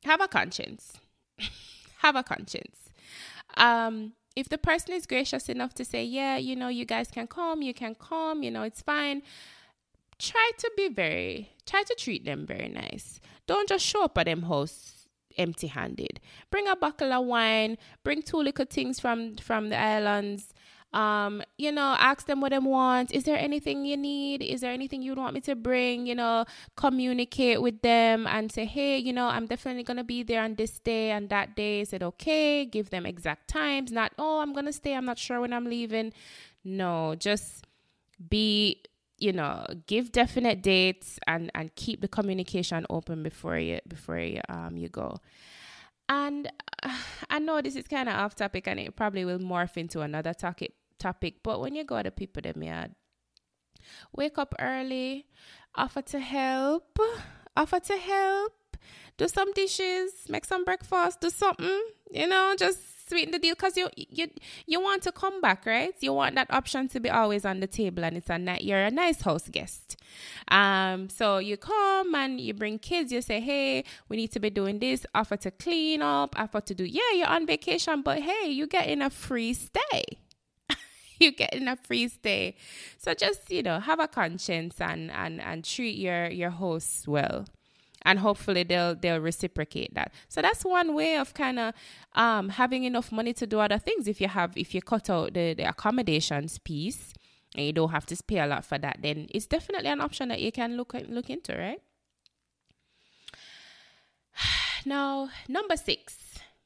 have 0.04 0.20
a 0.20 0.28
conscience. 0.28 0.92
have 1.98 2.14
a 2.14 2.22
conscience. 2.22 2.90
Um, 3.56 4.12
if 4.36 4.48
the 4.48 4.58
person 4.58 4.94
is 4.94 5.06
gracious 5.06 5.48
enough 5.48 5.74
to 5.74 5.84
say, 5.84 6.04
yeah, 6.04 6.36
you 6.36 6.56
know, 6.56 6.68
you 6.68 6.84
guys 6.84 7.08
can 7.10 7.26
come, 7.26 7.62
you 7.62 7.74
can 7.74 7.94
come, 7.94 8.42
you 8.42 8.50
know, 8.50 8.62
it's 8.62 8.82
fine. 8.82 9.22
Try 10.18 10.50
to 10.58 10.70
be 10.76 10.88
very, 10.88 11.50
try 11.66 11.82
to 11.82 11.94
treat 11.94 12.24
them 12.24 12.46
very 12.46 12.68
nice. 12.68 13.20
Don't 13.46 13.68
just 13.68 13.84
show 13.84 14.04
up 14.04 14.18
at 14.18 14.26
them 14.26 14.42
house 14.42 15.00
empty 15.36 15.68
handed. 15.68 16.20
Bring 16.50 16.68
a 16.68 16.76
bottle 16.76 17.12
of 17.12 17.24
wine, 17.24 17.78
bring 18.04 18.22
two 18.22 18.36
little 18.36 18.66
things 18.66 19.00
from 19.00 19.36
from 19.36 19.70
the 19.70 19.78
islands 19.78 20.52
um, 20.92 21.42
you 21.56 21.70
know, 21.70 21.94
ask 21.98 22.26
them 22.26 22.40
what 22.40 22.50
they 22.50 22.58
want. 22.58 23.12
Is 23.12 23.24
there 23.24 23.38
anything 23.38 23.84
you 23.84 23.96
need? 23.96 24.42
Is 24.42 24.60
there 24.60 24.72
anything 24.72 25.02
you'd 25.02 25.18
want 25.18 25.34
me 25.34 25.40
to 25.42 25.54
bring? 25.54 26.06
You 26.06 26.16
know, 26.16 26.44
communicate 26.76 27.62
with 27.62 27.80
them 27.82 28.26
and 28.26 28.50
say, 28.50 28.64
hey, 28.64 28.98
you 28.98 29.12
know, 29.12 29.26
I'm 29.26 29.46
definitely 29.46 29.84
gonna 29.84 30.04
be 30.04 30.22
there 30.22 30.42
on 30.42 30.56
this 30.56 30.78
day 30.80 31.10
and 31.10 31.28
that 31.28 31.54
day. 31.54 31.80
Is 31.80 31.92
it 31.92 32.02
okay? 32.02 32.64
Give 32.64 32.90
them 32.90 33.06
exact 33.06 33.48
times, 33.48 33.92
not 33.92 34.12
oh, 34.18 34.40
I'm 34.40 34.52
gonna 34.52 34.72
stay, 34.72 34.94
I'm 34.94 35.04
not 35.04 35.18
sure 35.18 35.40
when 35.40 35.52
I'm 35.52 35.66
leaving. 35.66 36.12
No, 36.64 37.14
just 37.14 37.66
be 38.28 38.82
you 39.18 39.32
know 39.32 39.66
give 39.86 40.12
definite 40.12 40.62
dates 40.62 41.18
and 41.26 41.50
and 41.54 41.74
keep 41.76 42.00
the 42.00 42.08
communication 42.08 42.86
open 42.90 43.22
before 43.22 43.58
you 43.58 43.78
before 43.86 44.18
you 44.18 44.40
um 44.48 44.76
you 44.76 44.88
go 44.88 45.18
and 46.08 46.50
uh, 46.82 46.96
I 47.30 47.38
know 47.38 47.60
this 47.62 47.76
is 47.76 47.86
kind 47.86 48.08
of 48.08 48.16
off 48.16 48.34
topic 48.34 48.66
and 48.66 48.80
it 48.80 48.96
probably 48.96 49.24
will 49.24 49.38
morph 49.38 49.76
into 49.76 50.00
another 50.00 50.34
topic 50.34 50.72
topic. 51.00 51.42
But 51.42 51.60
when 51.60 51.74
you 51.74 51.84
go 51.84 52.02
to 52.02 52.10
people 52.10 52.42
them 52.42 52.62
yard, 52.62 52.92
wake 54.14 54.38
up 54.38 54.54
early, 54.58 55.26
offer 55.74 56.02
to 56.02 56.20
help, 56.20 56.98
offer 57.56 57.80
to 57.80 57.96
help, 57.96 58.52
do 59.16 59.28
some 59.28 59.52
dishes, 59.52 60.12
make 60.28 60.44
some 60.44 60.64
breakfast, 60.64 61.20
do 61.20 61.30
something, 61.30 61.82
you 62.10 62.26
know, 62.26 62.54
just 62.58 63.08
sweeten 63.08 63.32
the 63.32 63.38
deal 63.38 63.54
because 63.54 63.76
you 63.76 63.88
you 63.96 64.28
you 64.66 64.80
want 64.80 65.02
to 65.02 65.12
come 65.12 65.40
back, 65.40 65.66
right? 65.66 65.94
You 66.00 66.12
want 66.12 66.36
that 66.36 66.46
option 66.50 66.88
to 66.88 67.00
be 67.00 67.10
always 67.10 67.44
on 67.44 67.60
the 67.60 67.66
table, 67.66 68.04
and 68.04 68.16
it's 68.16 68.30
a 68.30 68.38
night 68.38 68.62
you're 68.62 68.78
a 68.78 68.90
nice 68.90 69.20
house 69.22 69.48
guest. 69.48 69.96
Um, 70.48 71.08
so 71.10 71.38
you 71.38 71.56
come 71.56 72.14
and 72.14 72.40
you 72.40 72.54
bring 72.54 72.78
kids. 72.78 73.12
You 73.12 73.20
say, 73.20 73.40
hey, 73.40 73.84
we 74.08 74.16
need 74.16 74.32
to 74.32 74.40
be 74.40 74.50
doing 74.50 74.78
this. 74.78 75.04
Offer 75.14 75.36
to 75.38 75.50
clean 75.50 76.02
up. 76.02 76.38
Offer 76.38 76.60
to 76.62 76.74
do. 76.74 76.84
Yeah, 76.84 77.12
you're 77.14 77.28
on 77.28 77.46
vacation, 77.46 78.02
but 78.02 78.20
hey, 78.20 78.48
you 78.48 78.66
get 78.66 78.88
in 78.88 79.02
a 79.02 79.10
free 79.10 79.54
stay 79.54 80.04
you 81.24 81.32
getting 81.32 81.68
a 81.68 81.76
free 81.76 82.08
stay. 82.08 82.56
So 82.98 83.14
just, 83.14 83.50
you 83.50 83.62
know, 83.62 83.78
have 83.78 84.00
a 84.00 84.08
conscience 84.08 84.80
and 84.80 85.10
and 85.10 85.40
and 85.40 85.64
treat 85.64 85.96
your 85.96 86.28
your 86.30 86.50
hosts 86.50 87.06
well. 87.06 87.44
And 88.02 88.18
hopefully 88.18 88.62
they'll 88.62 88.94
they'll 88.94 89.20
reciprocate 89.20 89.94
that. 89.94 90.12
So 90.28 90.40
that's 90.40 90.64
one 90.64 90.94
way 90.94 91.16
of 91.16 91.34
kind 91.34 91.58
of 91.58 91.74
um, 92.14 92.48
having 92.48 92.84
enough 92.84 93.12
money 93.12 93.34
to 93.34 93.46
do 93.46 93.60
other 93.60 93.78
things. 93.78 94.08
If 94.08 94.20
you 94.20 94.28
have 94.28 94.56
if 94.56 94.74
you 94.74 94.80
cut 94.80 95.10
out 95.10 95.34
the, 95.34 95.54
the 95.54 95.64
accommodations 95.68 96.58
piece 96.58 97.12
and 97.54 97.66
you 97.66 97.72
don't 97.72 97.90
have 97.90 98.06
to 98.06 98.16
pay 98.26 98.38
a 98.40 98.46
lot 98.46 98.64
for 98.64 98.78
that, 98.78 98.98
then 99.02 99.26
it's 99.30 99.46
definitely 99.46 99.90
an 99.90 100.00
option 100.00 100.28
that 100.28 100.40
you 100.40 100.50
can 100.50 100.76
look 100.76 100.94
look 101.08 101.28
into, 101.28 101.56
right? 101.56 101.80
Now, 104.86 105.28
number 105.46 105.76
six, 105.76 106.16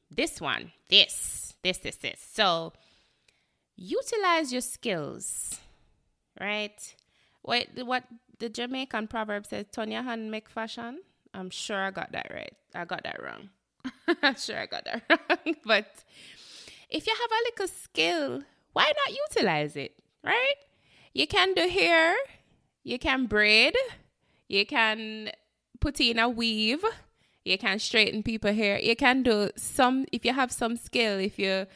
this 0.09 0.39
one, 0.39 0.71
this, 0.87 1.53
this, 1.61 1.79
this, 1.79 1.97
this. 1.97 2.25
So 2.33 2.71
utilize 3.75 4.51
your 4.51 4.61
skills, 4.61 5.59
right? 6.39 6.95
Wait, 7.43 7.69
what 7.85 8.03
the 8.39 8.49
Jamaican 8.49 9.07
proverb 9.07 9.45
says, 9.45 9.65
"Turn 9.71 9.91
your 9.91 10.03
hand, 10.03 10.31
make 10.31 10.49
fashion." 10.49 11.01
I'm 11.33 11.49
sure 11.49 11.77
I 11.77 11.91
got 11.91 12.13
that 12.13 12.31
right. 12.33 12.53
I 12.73 12.85
got 12.85 13.03
that 13.03 13.21
wrong. 13.21 13.49
I'm 14.23 14.35
sure 14.35 14.57
I 14.57 14.65
got 14.67 14.85
that 14.85 15.03
wrong. 15.09 15.55
but 15.65 16.03
if 16.89 17.05
you 17.05 17.13
have 17.13 17.31
a 17.31 17.43
little 17.51 17.67
skill, 17.67 18.43
why 18.73 18.85
not 18.85 19.17
utilize 19.29 19.75
it? 19.75 19.93
Right? 20.23 20.55
You 21.13 21.27
can 21.27 21.53
do 21.53 21.67
hair, 21.67 22.15
you 22.83 22.97
can 22.99 23.25
braid, 23.25 23.75
you 24.47 24.65
can 24.65 25.31
put 25.79 25.99
in 25.99 26.19
a 26.19 26.29
weave, 26.29 26.83
you 27.43 27.57
can 27.57 27.79
straighten 27.79 28.23
people 28.23 28.53
hair, 28.53 28.79
you 28.79 28.95
can 28.95 29.23
do 29.23 29.49
some 29.55 30.05
if 30.11 30.25
you 30.25 30.33
have 30.33 30.51
some 30.51 30.75
skill, 30.77 31.19
if 31.19 31.37
you 31.37 31.67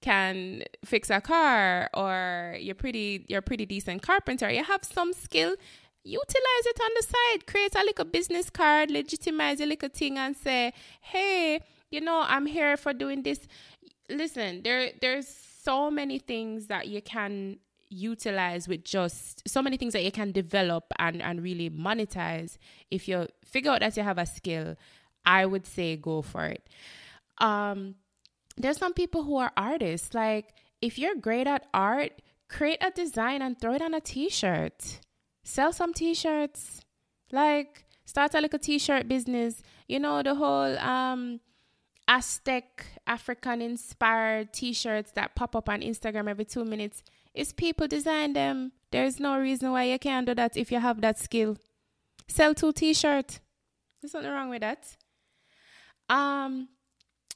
can 0.00 0.62
fix 0.84 1.10
a 1.10 1.20
car 1.20 1.90
or 1.94 2.56
you're 2.60 2.74
pretty 2.74 3.24
you're 3.28 3.42
pretty 3.42 3.66
decent 3.66 4.02
carpenter, 4.02 4.50
you 4.50 4.62
have 4.62 4.84
some 4.84 5.12
skill, 5.12 5.54
utilize 6.04 6.66
it 6.66 6.80
on 6.80 6.90
the 6.96 7.02
side. 7.02 7.46
Create 7.46 7.74
a 7.74 7.84
little 7.84 8.04
business 8.04 8.50
card, 8.50 8.90
legitimize 8.90 9.60
a 9.60 9.66
little 9.66 9.88
thing 9.88 10.18
and 10.18 10.36
say, 10.36 10.72
hey, 11.00 11.60
you 11.90 12.00
know, 12.00 12.24
I'm 12.26 12.46
here 12.46 12.76
for 12.76 12.92
doing 12.92 13.22
this. 13.22 13.40
Listen, 14.08 14.62
there 14.62 14.90
there's 15.00 15.28
so 15.28 15.90
many 15.90 16.18
things 16.18 16.66
that 16.68 16.88
you 16.88 17.02
can 17.02 17.58
utilize 17.88 18.68
with 18.68 18.84
just 18.84 19.48
so 19.48 19.62
many 19.62 19.76
things 19.76 19.92
that 19.92 20.02
you 20.02 20.10
can 20.10 20.32
develop 20.32 20.92
and 20.98 21.22
and 21.22 21.42
really 21.42 21.70
monetize 21.70 22.58
if 22.90 23.06
you 23.06 23.26
figure 23.44 23.70
out 23.70 23.80
that 23.80 23.96
you 23.96 24.02
have 24.02 24.18
a 24.18 24.26
skill 24.26 24.74
i 25.24 25.46
would 25.46 25.64
say 25.64 25.96
go 25.96 26.20
for 26.20 26.46
it 26.46 26.68
um 27.38 27.94
there's 28.56 28.78
some 28.78 28.94
people 28.94 29.24
who 29.24 29.36
are 29.36 29.52
artists. 29.56 30.14
Like 30.14 30.54
if 30.80 30.98
you're 30.98 31.16
great 31.16 31.46
at 31.46 31.66
art 31.72 32.12
create 32.48 32.78
a 32.80 32.90
design 32.90 33.42
and 33.42 33.58
throw 33.60 33.74
it 33.74 33.82
on 33.82 33.94
a 33.94 34.00
t-shirt. 34.00 35.00
Sell 35.44 35.72
some 35.72 35.92
t-shirts. 35.92 36.80
Like 37.32 37.84
start 38.04 38.34
a 38.34 38.40
little 38.40 38.58
t-shirt 38.58 39.08
business. 39.08 39.62
You 39.88 40.00
know 40.00 40.22
the 40.22 40.34
whole 40.34 40.78
um 40.78 41.40
aztec 42.08 42.86
african 43.08 43.60
inspired 43.60 44.52
t-shirts 44.52 45.10
that 45.12 45.34
pop 45.34 45.56
up 45.56 45.68
on 45.68 45.80
instagram 45.80 46.28
every 46.28 46.44
two 46.44 46.64
minutes. 46.64 47.02
Is 47.34 47.52
people 47.52 47.86
design 47.86 48.32
them. 48.32 48.72
There's 48.92 49.20
no 49.20 49.38
reason 49.38 49.72
why 49.72 49.84
you 49.84 49.98
can't 49.98 50.26
do 50.26 50.34
that 50.34 50.56
if 50.56 50.72
you 50.72 50.80
have 50.80 51.00
that 51.02 51.18
skill. 51.18 51.56
Sell 52.28 52.54
two 52.54 52.72
t-shirts. 52.72 53.40
There's 54.00 54.14
nothing 54.14 54.30
wrong 54.30 54.50
with 54.50 54.60
that. 54.60 54.96
Um 56.08 56.68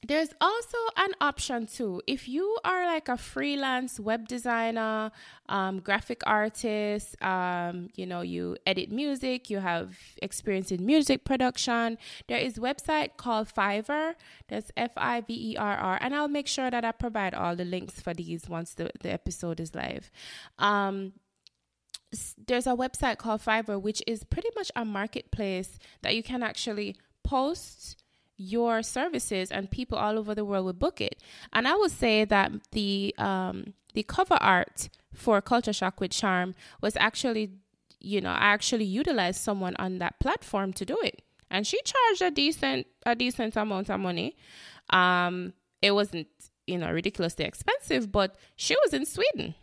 there's 0.07 0.31
also 0.41 0.79
an 0.97 1.11
option 1.21 1.67
too. 1.67 2.01
If 2.07 2.27
you 2.27 2.57
are 2.65 2.87
like 2.87 3.09
a 3.09 3.19
freelance 3.19 4.01
web 4.01 4.29
designer, 4.29 5.11
um, 5.49 5.81
graphic 5.81 6.23
artist, 6.27 7.23
um, 7.23 7.91
you 7.95 8.07
know, 8.07 8.23
you 8.23 8.57
edit 8.67 8.91
music, 8.91 9.51
you 9.51 9.59
have 9.59 9.97
experience 10.23 10.73
in 10.73 10.87
music 10.87 11.25
production, 11.25 11.99
there 12.29 12.39
is 12.39 12.59
website 12.59 13.19
called 13.19 13.49
Fiverr. 13.49 14.15
That's 14.49 14.73
F 14.77 14.93
I 14.97 15.21
V 15.21 15.53
E 15.53 15.57
R 15.57 15.77
R. 15.77 15.99
And 16.01 16.15
I'll 16.15 16.29
make 16.29 16.47
sure 16.47 16.71
that 16.71 16.85
I 16.85 16.93
provide 16.93 17.35
all 17.35 17.55
the 17.55 17.67
links 17.67 18.01
for 18.01 18.15
these 18.15 18.49
once 18.49 18.75
the, 18.75 18.91
the 19.01 19.13
episode 19.13 19.61
is 19.61 19.75
live. 19.75 20.11
Um, 20.59 21.13
there's 22.47 22.67
a 22.67 22.71
website 22.71 23.19
called 23.19 23.43
Fiverr, 23.43 23.81
which 23.81 24.03
is 24.07 24.25
pretty 24.25 24.49
much 24.57 24.73
a 24.75 24.85
marketplace 24.85 25.79
that 26.03 26.17
you 26.17 26.23
can 26.23 26.43
actually 26.43 26.97
post 27.23 28.00
your 28.41 28.83
services 28.83 29.51
and 29.51 29.71
people 29.71 29.99
all 29.99 30.19
over 30.19 30.35
the 30.35 30.47
world 30.47 30.65
would 30.65 30.79
book 30.79 30.99
it. 30.99 31.23
And 31.53 31.69
I 31.69 31.77
would 31.77 31.91
say 31.91 32.25
that 32.25 32.51
the 32.73 33.15
um, 33.19 33.75
the 33.93 34.03
cover 34.03 34.39
art 34.41 34.89
for 35.13 35.43
Culture 35.43 35.75
Shock 35.75 36.01
with 36.01 36.13
Charm 36.13 36.55
was 36.81 36.97
actually, 36.97 37.51
you 37.99 38.21
know, 38.21 38.31
I 38.31 38.47
actually 38.57 38.87
utilized 38.87 39.41
someone 39.41 39.77
on 39.77 39.99
that 39.99 40.19
platform 40.21 40.73
to 40.75 40.87
do 40.87 40.97
it, 41.03 41.21
and 41.51 41.67
she 41.67 41.79
charged 41.85 42.23
a 42.23 42.31
decent 42.31 42.87
a 43.05 43.15
decent 43.15 43.57
amount 43.57 43.91
of 43.91 44.01
money. 44.01 44.37
Um, 44.89 45.53
it 45.83 45.91
wasn't 45.93 46.29
you 46.67 46.79
know 46.79 46.91
ridiculously 46.91 47.45
expensive, 47.45 48.11
but 48.11 48.37
she 48.57 48.75
was 48.83 48.95
in 48.95 49.05
Sweden. 49.05 49.55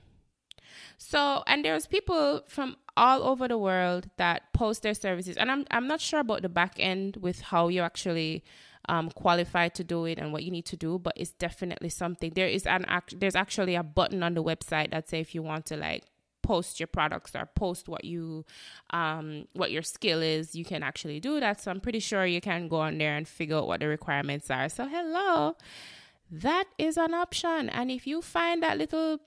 So, 0.98 1.44
and 1.46 1.64
there's 1.64 1.86
people 1.88 2.42
from 2.48 2.76
all 2.96 3.24
over 3.24 3.48
the 3.48 3.58
world 3.58 4.10
that 4.18 4.52
post 4.54 4.82
their 4.82 4.96
services, 4.96 5.38
and 5.38 5.52
I'm 5.52 5.66
I'm 5.70 5.88
not 5.88 6.02
sure 6.02 6.20
about 6.20 6.42
the 6.42 6.50
back 6.50 6.76
end 6.78 7.18
with 7.18 7.42
how 7.42 7.68
you 7.68 7.82
actually 7.82 8.44
um, 8.90 9.12
qualified 9.12 9.76
to 9.76 9.84
do 9.84 10.06
it 10.06 10.18
and 10.18 10.34
what 10.34 10.44
you 10.44 10.52
need 10.52 10.66
to 10.66 10.78
do, 10.78 10.98
but 10.98 11.14
it's 11.16 11.32
definitely 11.32 11.90
something. 11.90 12.32
There 12.34 12.48
is 12.48 12.66
an 12.66 12.86
act. 12.86 13.20
There's 13.20 13.36
actually 13.36 13.76
a 13.76 13.84
button 13.84 14.24
on 14.24 14.34
the 14.34 14.44
website 14.44 14.92
that 14.92 15.10
say 15.10 15.20
if 15.20 15.36
you 15.36 15.44
want 15.44 15.66
to 15.68 15.78
like 15.78 16.04
post 16.42 16.80
your 16.80 16.88
products 16.88 17.36
or 17.36 17.46
post 17.56 17.90
what 17.90 18.06
you 18.06 18.46
um 18.92 19.46
what 19.52 19.70
your 19.70 19.82
skill 19.82 20.22
is 20.22 20.56
you 20.56 20.64
can 20.64 20.82
actually 20.82 21.20
do 21.20 21.42
that 21.42 21.60
so 21.60 21.70
i'm 21.70 21.82
pretty 21.82 22.00
sure 22.00 22.26
you 22.26 22.40
can 22.40 22.70
go 22.70 22.78
on 22.78 22.98
there 22.98 23.18
and 23.18 23.28
figure 23.28 23.58
out 23.58 23.68
what 23.68 23.82
the 23.82 23.88
requirements 23.88 24.50
are 24.50 24.70
so 24.70 24.88
hello 24.88 25.58
that 26.32 26.64
is 26.78 26.96
an 26.96 27.14
option 27.14 27.68
and 27.68 27.92
if 27.92 28.08
you 28.08 28.22
find 28.22 28.64
that 28.64 28.78
little 28.78 29.20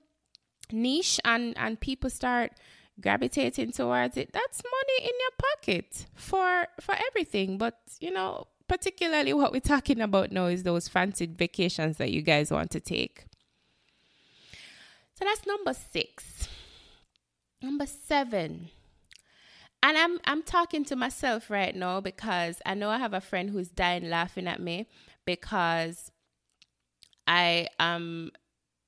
niche 0.73 1.19
and 1.25 1.57
and 1.57 1.79
people 1.79 2.09
start 2.09 2.51
gravitating 2.99 3.71
towards 3.71 4.17
it 4.17 4.31
that's 4.33 4.61
money 4.63 5.09
in 5.09 5.13
your 5.19 5.49
pocket 5.51 6.05
for 6.13 6.67
for 6.79 6.95
everything 7.09 7.57
but 7.57 7.79
you 7.99 8.11
know 8.11 8.45
particularly 8.71 9.33
what 9.33 9.51
we're 9.51 9.59
talking 9.59 9.99
about 9.99 10.31
now 10.31 10.45
is 10.45 10.63
those 10.63 10.87
fancy 10.87 11.25
vacations 11.25 11.97
that 11.97 12.09
you 12.09 12.21
guys 12.21 12.49
want 12.49 12.71
to 12.71 12.79
take. 12.79 13.25
So 15.13 15.25
that's 15.25 15.45
number 15.45 15.73
six. 15.73 16.47
Number 17.61 17.85
seven. 17.85 18.69
And 19.83 19.97
I'm 19.97 20.19
I'm 20.23 20.41
talking 20.41 20.85
to 20.85 20.95
myself 20.95 21.49
right 21.49 21.75
now 21.75 21.99
because 21.99 22.61
I 22.65 22.75
know 22.75 22.89
I 22.89 22.97
have 22.97 23.13
a 23.13 23.19
friend 23.19 23.49
who's 23.49 23.67
dying 23.67 24.09
laughing 24.09 24.47
at 24.47 24.61
me 24.61 24.87
because 25.25 26.09
I 27.27 27.67
am 27.77 28.31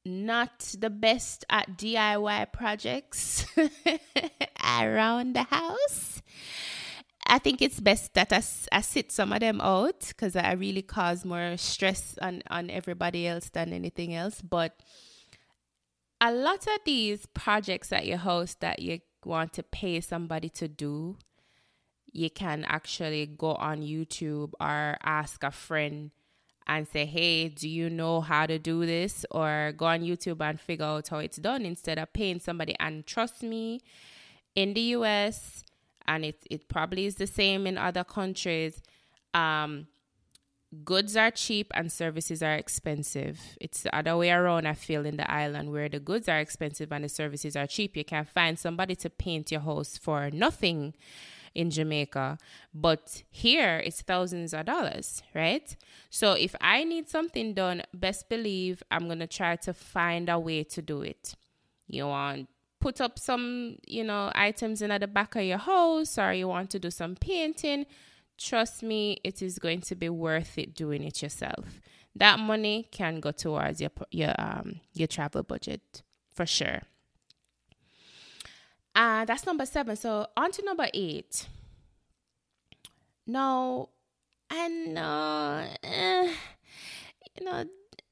not 0.05 0.59
the 0.77 0.89
best 0.89 1.45
at 1.49 1.77
DIY 1.77 2.51
projects 2.51 3.45
around 4.79 5.35
the 5.35 5.43
house. 5.43 6.21
I 7.25 7.39
think 7.39 7.61
it's 7.61 7.79
best 7.79 8.13
that 8.15 8.33
I, 8.33 8.43
I 8.75 8.81
sit 8.81 9.11
some 9.11 9.31
of 9.31 9.39
them 9.39 9.61
out 9.61 10.07
because 10.09 10.35
I 10.35 10.53
really 10.53 10.81
cause 10.81 11.23
more 11.23 11.55
stress 11.57 12.17
on, 12.21 12.43
on 12.49 12.69
everybody 12.69 13.27
else 13.27 13.49
than 13.49 13.71
anything 13.71 14.13
else. 14.13 14.41
But 14.41 14.77
a 16.19 16.31
lot 16.31 16.67
of 16.67 16.79
these 16.85 17.25
projects 17.27 17.89
that 17.89 18.05
you 18.05 18.17
host 18.17 18.59
that 18.59 18.79
you 18.79 18.99
want 19.25 19.53
to 19.53 19.63
pay 19.63 20.01
somebody 20.01 20.49
to 20.49 20.67
do, 20.67 21.17
you 22.11 22.29
can 22.29 22.65
actually 22.65 23.25
go 23.25 23.55
on 23.55 23.81
YouTube 23.81 24.51
or 24.59 24.97
ask 25.01 25.43
a 25.43 25.51
friend 25.51 26.11
and 26.67 26.87
say, 26.87 27.05
hey, 27.05 27.49
do 27.49 27.67
you 27.67 27.89
know 27.89 28.21
how 28.21 28.45
to 28.45 28.57
do 28.57 28.85
this? 28.85 29.25
Or 29.31 29.73
go 29.75 29.85
on 29.85 30.01
YouTube 30.01 30.41
and 30.41 30.59
figure 30.59 30.85
out 30.85 31.07
how 31.09 31.19
it's 31.19 31.37
done 31.37 31.65
instead 31.65 31.99
of 31.99 32.13
paying 32.13 32.39
somebody. 32.39 32.75
And 32.79 33.05
trust 33.05 33.43
me, 33.43 33.81
in 34.55 34.73
the 34.73 34.81
US, 34.97 35.63
and 36.07 36.25
it 36.25 36.45
it 36.49 36.67
probably 36.67 37.05
is 37.05 37.15
the 37.15 37.27
same 37.27 37.65
in 37.67 37.77
other 37.77 38.03
countries. 38.03 38.81
Um, 39.33 39.87
goods 40.83 41.15
are 41.15 41.31
cheap 41.31 41.71
and 41.75 41.91
services 41.91 42.41
are 42.43 42.55
expensive. 42.55 43.39
It's 43.61 43.83
the 43.83 43.95
other 43.95 44.17
way 44.17 44.31
around, 44.31 44.67
I 44.67 44.73
feel, 44.73 45.05
in 45.05 45.17
the 45.17 45.29
island 45.29 45.71
where 45.71 45.89
the 45.89 45.99
goods 45.99 46.27
are 46.27 46.39
expensive 46.39 46.91
and 46.91 47.03
the 47.03 47.09
services 47.09 47.55
are 47.55 47.67
cheap. 47.67 47.95
You 47.95 48.05
can 48.05 48.25
find 48.25 48.57
somebody 48.57 48.95
to 48.97 49.09
paint 49.09 49.51
your 49.51 49.61
house 49.61 49.97
for 49.97 50.29
nothing 50.31 50.93
in 51.55 51.69
Jamaica, 51.69 52.37
but 52.73 53.23
here 53.29 53.81
it's 53.85 54.01
thousands 54.01 54.53
of 54.53 54.65
dollars, 54.65 55.21
right? 55.33 55.75
So 56.09 56.33
if 56.33 56.55
I 56.61 56.83
need 56.83 57.09
something 57.09 57.53
done, 57.53 57.83
best 57.93 58.29
believe 58.29 58.83
I'm 58.91 59.05
going 59.05 59.19
to 59.19 59.27
try 59.27 59.55
to 59.57 59.73
find 59.73 60.29
a 60.29 60.39
way 60.39 60.63
to 60.63 60.81
do 60.81 61.01
it. 61.01 61.35
You 61.87 62.07
want 62.07 62.49
put 62.83 62.99
up 62.99 63.17
some, 63.17 63.77
you 63.87 64.03
know, 64.03 64.29
items 64.35 64.81
in 64.81 64.91
at 64.91 64.99
the 64.99 65.07
back 65.07 65.35
of 65.35 65.43
your 65.43 65.57
house 65.57 66.17
or 66.17 66.33
you 66.33 66.49
want 66.49 66.69
to 66.69 66.79
do 66.79 66.91
some 66.91 67.15
painting, 67.15 67.85
trust 68.37 68.83
me, 68.83 69.17
it 69.23 69.41
is 69.41 69.57
going 69.57 69.79
to 69.79 69.95
be 69.95 70.09
worth 70.09 70.57
it 70.57 70.75
doing 70.75 71.01
it 71.01 71.21
yourself. 71.21 71.79
That 72.15 72.39
money 72.39 72.89
can 72.91 73.21
go 73.21 73.31
towards 73.31 73.79
your 73.79 73.91
your 74.11 74.35
um 74.37 74.81
your 74.93 75.07
travel 75.07 75.43
budget 75.43 76.03
for 76.35 76.45
sure. 76.45 76.81
Uh, 78.95 79.25
that's 79.25 79.45
number 79.45 79.65
seven. 79.65 79.95
So 79.95 80.27
on 80.37 80.51
to 80.51 80.65
number 80.65 80.87
eight. 80.93 81.47
No, 83.25 83.89
I 84.49 84.67
know, 84.67 85.65
eh, 85.83 86.33
you 87.39 87.45
know 87.45 87.63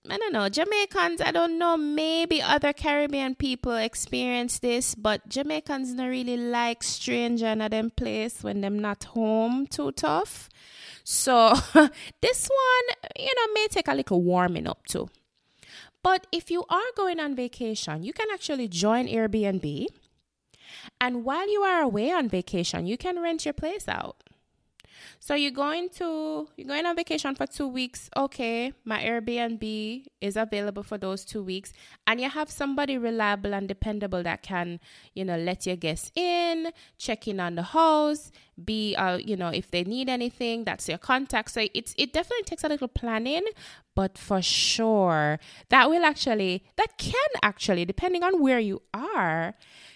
I 0.10 0.18
don't 0.18 0.34
know, 0.34 0.50
Jamaicans, 0.50 1.22
I 1.22 1.32
don't 1.32 1.60
know, 1.60 1.78
maybe 1.78 2.42
other 2.42 2.74
Caribbean 2.74 3.36
people 3.36 3.76
experience 3.76 4.58
this, 4.58 4.96
but 4.96 5.30
Jamaicans 5.30 5.94
don't 5.94 6.10
really 6.10 6.38
like 6.38 6.82
stranger 6.82 7.48
in 7.48 7.60
them 7.60 7.92
place 7.92 8.44
when 8.44 8.62
them 8.62 8.80
not 8.80 9.04
home 9.04 9.68
too 9.68 9.92
tough. 9.92 10.50
So 11.04 11.54
this 12.22 12.50
one, 12.50 13.12
you 13.16 13.32
know, 13.36 13.54
may 13.54 13.68
take 13.70 13.88
a 13.88 13.94
little 13.94 14.24
warming 14.24 14.68
up 14.68 14.86
too. 14.88 15.10
But 16.02 16.26
if 16.32 16.50
you 16.50 16.66
are 16.68 16.92
going 16.98 17.20
on 17.20 17.36
vacation, 17.36 18.02
you 18.02 18.12
can 18.12 18.28
actually 18.34 18.68
join 18.68 19.08
Airbnb 19.08 19.86
And 21.00 21.24
while 21.24 21.52
you 21.52 21.62
are 21.62 21.82
away 21.82 22.12
on 22.12 22.30
vacation, 22.30 22.86
you 22.86 22.98
can 22.98 23.22
rent 23.22 23.46
your 23.46 23.54
place 23.54 23.88
out. 23.88 24.24
So 25.20 25.36
you're 25.36 25.52
going 25.52 25.90
to 25.98 26.48
you're 26.58 26.68
going 26.68 26.86
on 26.86 26.96
vacation 26.96 27.36
for 27.36 27.46
2 27.46 27.68
weeks. 27.68 28.10
Okay, 28.16 28.74
my 28.84 29.04
Airbnb 29.04 30.06
is 30.20 30.36
available 30.36 30.84
for 30.84 30.98
those 30.98 31.26
2 31.26 31.44
weeks 31.44 31.74
and 32.08 32.20
you 32.20 32.30
have 32.30 32.50
somebody 32.50 32.98
reliable 32.98 33.54
and 33.54 33.68
dependable 33.68 34.24
that 34.24 34.42
can, 34.42 34.80
you 35.14 35.26
know, 35.26 35.38
let 35.38 35.66
your 35.66 35.76
guests 35.76 36.12
in, 36.16 36.72
check 36.98 37.28
in 37.28 37.40
on 37.40 37.56
the 37.56 37.64
house, 37.64 38.32
be 38.64 38.96
uh, 38.96 39.18
you 39.18 39.36
know, 39.36 39.50
if 39.50 39.72
they 39.72 39.84
need 39.84 40.10
anything, 40.10 40.64
that's 40.64 40.88
your 40.90 40.98
contact. 40.98 41.52
So 41.52 41.68
it's 41.74 41.94
it 41.98 42.14
definitely 42.14 42.44
takes 42.44 42.64
a 42.64 42.70
little 42.70 42.88
planning, 42.88 43.46
but 43.96 44.18
for 44.18 44.42
sure 44.42 45.40
that 45.70 45.90
will 45.90 46.06
actually 46.06 46.64
that 46.78 46.98
can 46.98 47.32
actually 47.44 47.86
depending 47.86 48.24
on 48.24 48.42
where 48.42 48.60
you 48.60 48.82
are 48.94 49.56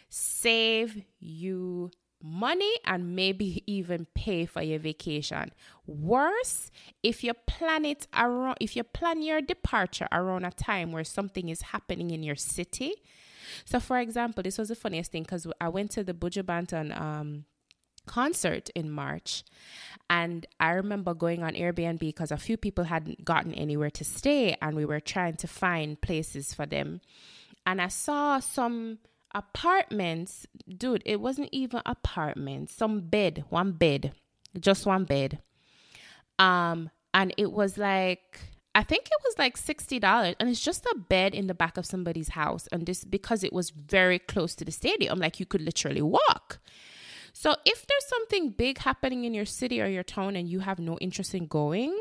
save 0.10 1.04
you 1.20 1.92
money 2.22 2.74
and 2.86 3.16
maybe 3.16 3.64
even 3.68 4.08
pay 4.16 4.46
for 4.46 4.62
your 4.62 4.80
vacation. 4.80 5.52
Worse, 5.86 6.72
if 7.04 7.24
you 7.24 7.34
plan 7.34 7.86
it 7.86 8.08
around 8.16 8.58
if 8.60 8.76
you 8.76 8.84
plan 8.84 9.22
your 9.22 9.42
departure 9.42 10.08
around 10.12 10.46
a 10.46 10.52
time 10.52 10.92
where 10.92 11.04
something 11.04 11.50
is 11.50 11.62
happening 11.62 12.12
in 12.12 12.24
your 12.24 12.36
city. 12.36 12.94
So 13.64 13.80
for 13.80 14.00
example, 14.00 14.44
this 14.44 14.58
was 14.58 14.70
the 14.70 14.76
funniest 14.76 15.12
thing 15.12 15.24
because 15.24 15.48
I 15.62 15.70
went 15.70 15.92
to 15.92 16.04
the 16.04 16.14
Buju 16.14 17.00
um 17.00 17.46
concert 18.06 18.70
in 18.76 18.90
March. 18.90 19.44
And 20.10 20.46
I 20.60 20.72
remember 20.72 21.14
going 21.14 21.44
on 21.44 21.54
Airbnb 21.54 22.00
because 22.00 22.32
a 22.32 22.38
few 22.38 22.58
people 22.58 22.86
hadn't 22.86 23.26
gotten 23.26 23.54
anywhere 23.54 23.90
to 23.92 24.04
stay 24.04 24.56
and 24.62 24.76
we 24.76 24.86
were 24.86 25.00
trying 25.00 25.36
to 25.38 25.48
find 25.48 26.00
places 26.00 26.54
for 26.54 26.66
them. 26.66 27.02
And 27.66 27.82
I 27.82 27.88
saw 27.88 28.40
some 28.40 29.00
apartments, 29.36 30.48
dude, 30.68 31.04
it 31.06 31.22
wasn't 31.22 31.50
even 31.52 31.82
apartments, 31.86 32.74
some 32.74 33.02
bed, 33.02 33.46
one 33.50 33.74
bed, 33.74 34.14
just 34.60 34.88
one 34.88 35.04
bed. 35.04 35.40
Um, 36.40 36.90
and 37.14 37.34
it 37.38 37.52
was 37.52 37.78
like 37.78 38.40
I 38.74 38.84
think 38.84 39.06
it 39.06 39.24
was 39.24 39.40
like 39.40 39.58
$60 39.58 40.36
and 40.38 40.50
it's 40.50 40.60
just 40.60 40.86
a 40.86 40.98
bed 40.98 41.34
in 41.34 41.48
the 41.48 41.54
back 41.54 41.78
of 41.78 41.86
somebody's 41.86 42.30
house 42.30 42.68
and 42.74 42.86
this 42.86 43.06
because 43.06 43.42
it 43.42 43.54
was 43.54 43.70
very 43.70 44.20
close 44.20 44.54
to 44.56 44.66
the 44.66 44.72
stadium 44.72 45.18
like 45.20 45.40
you 45.40 45.46
could 45.46 45.62
literally 45.62 46.02
walk. 46.02 46.60
So 47.32 47.56
if 47.66 47.88
there's 47.88 48.08
something 48.08 48.50
big 48.50 48.80
happening 48.80 49.24
in 49.24 49.34
your 49.34 49.46
city 49.46 49.82
or 49.82 49.88
your 49.88 50.04
town 50.04 50.36
and 50.36 50.50
you 50.50 50.60
have 50.60 50.78
no 50.78 50.98
interest 51.00 51.34
in 51.34 51.48
going, 51.48 51.98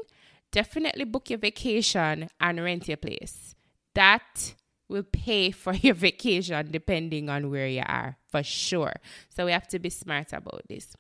definitely 0.51 1.05
book 1.05 1.31
your 1.31 1.39
vacation 1.39 2.29
and 2.41 2.61
rent 2.65 2.89
your 2.89 2.97
place. 2.97 3.55
That 3.95 4.55
will 4.89 5.03
pay 5.03 5.51
for 5.63 5.75
your 5.75 5.95
vacation 5.95 6.71
depending 6.71 7.29
on 7.29 7.51
where 7.51 7.69
you 7.69 7.83
are 7.85 8.17
for 8.27 8.43
sure. 8.43 8.95
So 9.29 9.47
we 9.47 9.53
have 9.53 9.69
to 9.69 9.79
be 9.79 9.91
smart 9.91 10.33
about 10.33 10.63
this. 10.69 10.97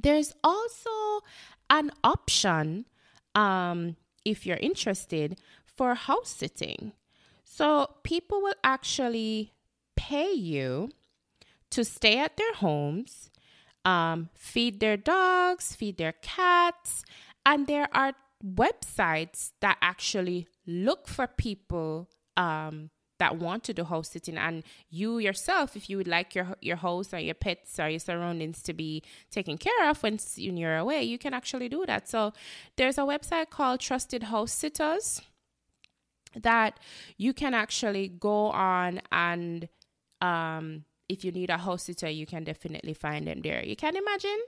There's 0.00 0.34
also 0.44 0.90
an 1.70 1.90
option 2.04 2.86
um, 3.34 3.96
if 4.24 4.46
you're 4.46 4.58
interested 4.58 5.38
for 5.64 5.94
house 5.94 6.30
sitting. 6.30 6.92
So 7.44 7.90
people 8.02 8.42
will 8.42 8.58
actually 8.64 9.52
pay 9.96 10.32
you 10.32 10.90
to 11.70 11.84
stay 11.84 12.18
at 12.18 12.36
their 12.36 12.54
homes, 12.54 13.30
um, 13.84 14.30
feed 14.34 14.80
their 14.80 14.96
dogs, 14.96 15.74
feed 15.74 15.96
their 15.96 16.12
cats, 16.12 17.04
and 17.44 17.66
there 17.66 17.88
are 17.92 18.12
websites 18.44 19.52
that 19.60 19.78
actually 19.80 20.48
look 20.66 21.08
for 21.08 21.26
people 21.26 22.08
um, 22.36 22.90
that 23.18 23.38
want 23.38 23.64
to 23.64 23.72
do 23.72 23.84
house 23.84 24.10
sitting 24.10 24.36
and 24.36 24.62
you 24.90 25.18
yourself 25.18 25.76
if 25.76 25.88
you 25.88 25.96
would 25.96 26.08
like 26.08 26.34
your 26.34 26.54
your 26.60 26.76
house 26.76 27.12
or 27.14 27.18
your 27.18 27.34
pets 27.34 27.78
or 27.78 27.88
your 27.88 27.98
surroundings 27.98 28.62
to 28.62 28.72
be 28.72 29.02
taken 29.30 29.56
care 29.56 29.88
of 29.88 30.02
when 30.02 30.18
you're 30.36 30.76
away 30.76 31.02
you 31.02 31.18
can 31.18 31.34
actually 31.34 31.68
do 31.68 31.84
that. 31.86 32.08
So 32.08 32.32
there's 32.76 32.98
a 32.98 33.02
website 33.02 33.50
called 33.50 33.80
trusted 33.80 34.24
house 34.24 34.52
sitters 34.52 35.22
that 36.34 36.78
you 37.16 37.32
can 37.32 37.54
actually 37.54 38.08
go 38.08 38.50
on 38.50 39.00
and 39.10 39.68
um, 40.20 40.84
if 41.08 41.24
you 41.24 41.32
need 41.32 41.50
a 41.50 41.58
house 41.58 41.84
sitter 41.84 42.10
you 42.10 42.26
can 42.26 42.44
definitely 42.44 42.94
find 42.94 43.26
them 43.26 43.40
there. 43.42 43.64
You 43.64 43.76
can 43.76 43.96
imagine? 43.96 44.38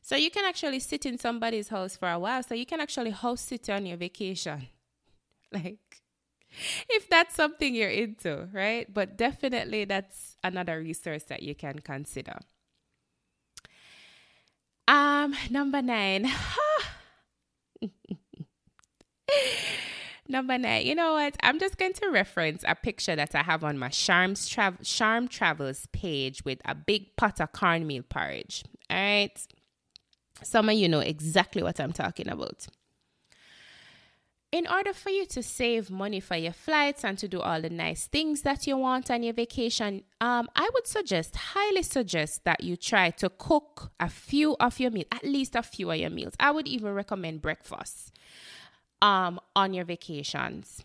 So 0.00 0.16
you 0.16 0.30
can 0.30 0.44
actually 0.44 0.80
sit 0.80 1.04
in 1.04 1.18
somebody's 1.18 1.68
house 1.68 1.96
for 1.96 2.10
a 2.10 2.18
while 2.18 2.42
so 2.42 2.54
you 2.54 2.64
can 2.64 2.80
actually 2.80 3.10
house 3.10 3.42
sit 3.42 3.68
on 3.68 3.86
your 3.86 3.96
vacation. 3.96 4.68
Like 5.50 6.02
if 6.88 7.08
that's 7.08 7.34
something 7.34 7.74
you're 7.74 7.88
into, 7.88 8.48
right? 8.52 8.92
But 8.92 9.16
definitely 9.16 9.84
that's 9.84 10.36
another 10.42 10.78
resource 10.80 11.24
that 11.24 11.42
you 11.42 11.54
can 11.54 11.80
consider. 11.80 12.38
Um, 14.86 15.34
number 15.50 15.82
nine. 15.82 16.30
number 20.28 20.56
nine. 20.56 20.86
You 20.86 20.94
know 20.94 21.12
what? 21.14 21.36
I'm 21.42 21.58
just 21.58 21.76
going 21.76 21.92
to 21.94 22.08
reference 22.08 22.64
a 22.66 22.74
picture 22.74 23.14
that 23.14 23.34
I 23.34 23.42
have 23.42 23.62
on 23.64 23.78
my 23.78 23.90
Charms 23.90 24.48
Travel 24.48 24.82
Charm 24.84 25.28
Travels 25.28 25.86
page 25.92 26.44
with 26.44 26.60
a 26.64 26.74
big 26.74 27.16
pot 27.16 27.40
of 27.40 27.52
cornmeal 27.52 28.04
porridge. 28.04 28.64
All 28.90 28.96
right. 28.96 29.46
Some 30.42 30.68
of 30.68 30.76
you 30.76 30.88
know 30.88 31.00
exactly 31.00 31.62
what 31.62 31.80
I'm 31.80 31.92
talking 31.92 32.28
about 32.28 32.66
in 34.50 34.66
order 34.66 34.94
for 34.94 35.10
you 35.10 35.26
to 35.26 35.42
save 35.42 35.90
money 35.90 36.20
for 36.20 36.36
your 36.36 36.52
flights 36.52 37.04
and 37.04 37.18
to 37.18 37.28
do 37.28 37.40
all 37.40 37.60
the 37.60 37.68
nice 37.68 38.06
things 38.06 38.42
that 38.42 38.66
you 38.66 38.78
want 38.78 39.10
on 39.10 39.22
your 39.22 39.34
vacation, 39.34 40.04
um, 40.20 40.48
I 40.56 40.68
would 40.72 40.86
suggest, 40.86 41.36
highly 41.36 41.82
suggest 41.82 42.44
that 42.44 42.64
you 42.64 42.76
try 42.76 43.10
to 43.10 43.28
cook 43.28 43.90
a 44.00 44.08
few 44.08 44.56
of 44.58 44.80
your 44.80 44.90
meals, 44.90 45.08
at 45.12 45.24
least 45.24 45.54
a 45.54 45.62
few 45.62 45.90
of 45.90 45.98
your 45.98 46.10
meals. 46.10 46.32
I 46.40 46.50
would 46.50 46.66
even 46.66 46.94
recommend 46.94 47.42
breakfast 47.42 48.12
um, 49.02 49.38
on 49.54 49.74
your 49.74 49.84
vacations. 49.84 50.82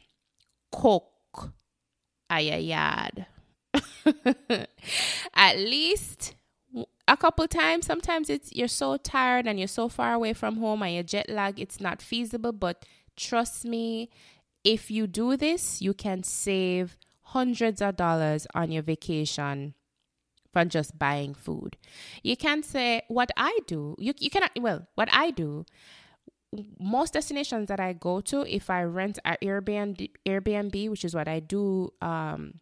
Cook 0.72 1.52
at 2.30 2.44
your 2.44 2.58
yard. 2.58 3.28
at 5.34 5.58
least 5.58 6.36
a 7.08 7.18
couple 7.18 7.48
times 7.48 7.86
sometimes 7.86 8.30
it's 8.30 8.54
you're 8.54 8.68
so 8.68 8.98
tired 8.98 9.48
and 9.48 9.58
you're 9.60 9.68
so 9.68 9.90
far 9.90 10.14
away 10.14 10.34
from 10.34 10.58
home 10.58 10.82
and 10.84 10.94
you're 10.94 11.04
jet 11.04 11.30
lag 11.30 11.60
it's 11.60 11.80
not 11.80 12.02
feasible 12.02 12.52
but 12.52 12.86
Trust 13.16 13.66
me, 13.66 14.10
if 14.64 14.90
you 14.90 15.08
do 15.08 15.38
this, 15.38 15.82
you 15.82 15.94
can 15.94 16.24
save 16.24 16.98
hundreds 17.22 17.82
of 17.82 17.96
dollars 17.96 18.48
on 18.54 18.72
your 18.72 18.84
vacation 18.84 19.74
from 20.52 20.70
just 20.70 20.98
buying 21.00 21.34
food. 21.34 21.78
You 22.22 22.38
can 22.38 22.64
say 22.64 23.02
what 23.08 23.32
I 23.36 23.58
do. 23.66 23.96
You 23.98 24.14
you 24.20 24.30
cannot 24.30 24.52
well, 24.60 24.88
what 24.96 25.10
I 25.12 25.32
do 25.32 25.66
most 26.80 27.14
destinations 27.14 27.68
that 27.68 27.80
I 27.80 27.94
go 27.94 28.22
to, 28.22 28.42
if 28.42 28.70
I 28.70 28.84
rent 28.84 29.20
an 29.26 29.38
Airbnb, 29.42 30.10
Airbnb, 30.26 30.90
which 30.90 31.06
is 31.06 31.16
what 31.16 31.28
I 31.28 31.40
do 31.40 31.92
um, 32.02 32.60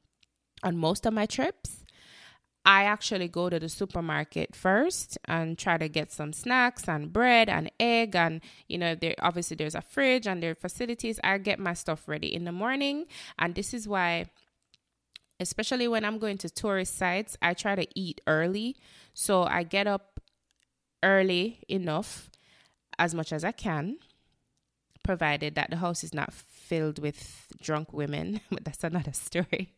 on 0.64 0.78
most 0.78 1.06
of 1.06 1.14
my 1.14 1.26
trips, 1.26 1.81
I 2.64 2.84
actually 2.84 3.28
go 3.28 3.50
to 3.50 3.60
the 3.60 3.70
supermarket 3.70 4.56
first 4.56 5.18
and 5.26 5.58
try 5.58 5.78
to 5.78 5.90
get 5.90 6.12
some 6.12 6.32
snacks 6.32 6.88
and 6.88 7.12
bread 7.12 7.50
and 7.50 7.72
egg 7.80 8.16
and 8.16 8.42
you 8.68 8.78
know 8.78 8.94
there 8.94 9.16
obviously 9.20 9.56
there's 9.56 9.74
a 9.74 9.82
fridge 9.82 10.28
and 10.28 10.44
there 10.44 10.52
are 10.52 10.56
facilities. 10.56 11.20
I 11.24 11.40
get 11.40 11.60
my 11.60 11.74
stuff 11.74 12.08
ready 12.08 12.34
in 12.34 12.46
the 12.46 12.52
morning 12.52 13.06
and 13.40 13.56
this 13.56 13.74
is 13.74 13.88
why 13.88 14.28
especially 15.40 15.88
when 15.88 16.06
I'm 16.06 16.20
going 16.20 16.38
to 16.40 16.50
tourist 16.52 16.96
sites, 16.96 17.36
I 17.42 17.56
try 17.56 17.74
to 17.74 17.88
eat 17.96 18.22
early. 18.28 18.76
So 19.16 19.42
I 19.44 19.64
get 19.64 19.88
up 19.88 20.20
early 21.02 21.64
enough 21.68 22.30
as 23.00 23.16
much 23.16 23.34
as 23.34 23.44
I 23.44 23.52
can 23.52 23.98
provided 25.04 25.56
that 25.56 25.72
the 25.72 25.78
house 25.78 26.04
is 26.04 26.14
not 26.14 26.32
filled 26.32 27.00
with 27.00 27.48
drunk 27.60 27.92
women, 27.92 28.40
but 28.52 28.64
that's 28.66 28.84
another 28.84 29.14
story 29.14 29.74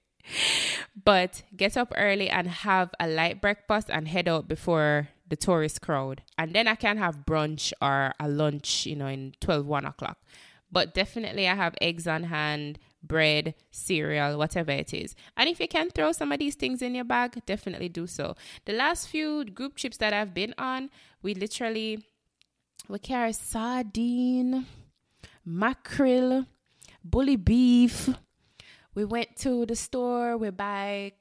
but 1.03 1.43
get 1.55 1.77
up 1.77 1.93
early 1.95 2.29
and 2.29 2.47
have 2.47 2.91
a 2.99 3.07
light 3.07 3.41
breakfast 3.41 3.89
and 3.89 4.07
head 4.07 4.27
out 4.27 4.47
before 4.47 5.09
the 5.27 5.35
tourist 5.35 5.81
crowd. 5.81 6.21
And 6.37 6.53
then 6.53 6.67
I 6.67 6.75
can 6.75 6.97
have 6.97 7.25
brunch 7.25 7.73
or 7.81 8.13
a 8.19 8.27
lunch, 8.27 8.85
you 8.85 8.95
know, 8.95 9.07
in 9.07 9.33
12, 9.39 9.65
1 9.65 9.85
o'clock. 9.85 10.17
But 10.71 10.93
definitely 10.93 11.47
I 11.47 11.55
have 11.55 11.75
eggs 11.81 12.07
on 12.07 12.23
hand, 12.23 12.79
bread, 13.03 13.53
cereal, 13.71 14.37
whatever 14.37 14.71
it 14.71 14.93
is. 14.93 15.15
And 15.37 15.49
if 15.49 15.59
you 15.59 15.67
can 15.67 15.89
throw 15.89 16.11
some 16.11 16.31
of 16.31 16.39
these 16.39 16.55
things 16.55 16.81
in 16.81 16.95
your 16.95 17.03
bag, 17.03 17.41
definitely 17.45 17.89
do 17.89 18.07
so. 18.07 18.35
The 18.65 18.73
last 18.73 19.07
few 19.07 19.45
group 19.45 19.75
trips 19.75 19.97
that 19.97 20.13
I've 20.13 20.33
been 20.33 20.55
on, 20.57 20.89
we 21.21 21.35
literally 21.35 22.03
we 22.89 22.99
carry 22.99 23.33
sardine, 23.33 24.65
mackerel, 25.45 26.45
bully 27.03 27.37
beef, 27.37 28.09
we 28.95 29.05
went 29.05 29.35
to 29.37 29.65
the 29.65 29.75
store, 29.75 30.37
we 30.37 30.49
buy 30.49 31.13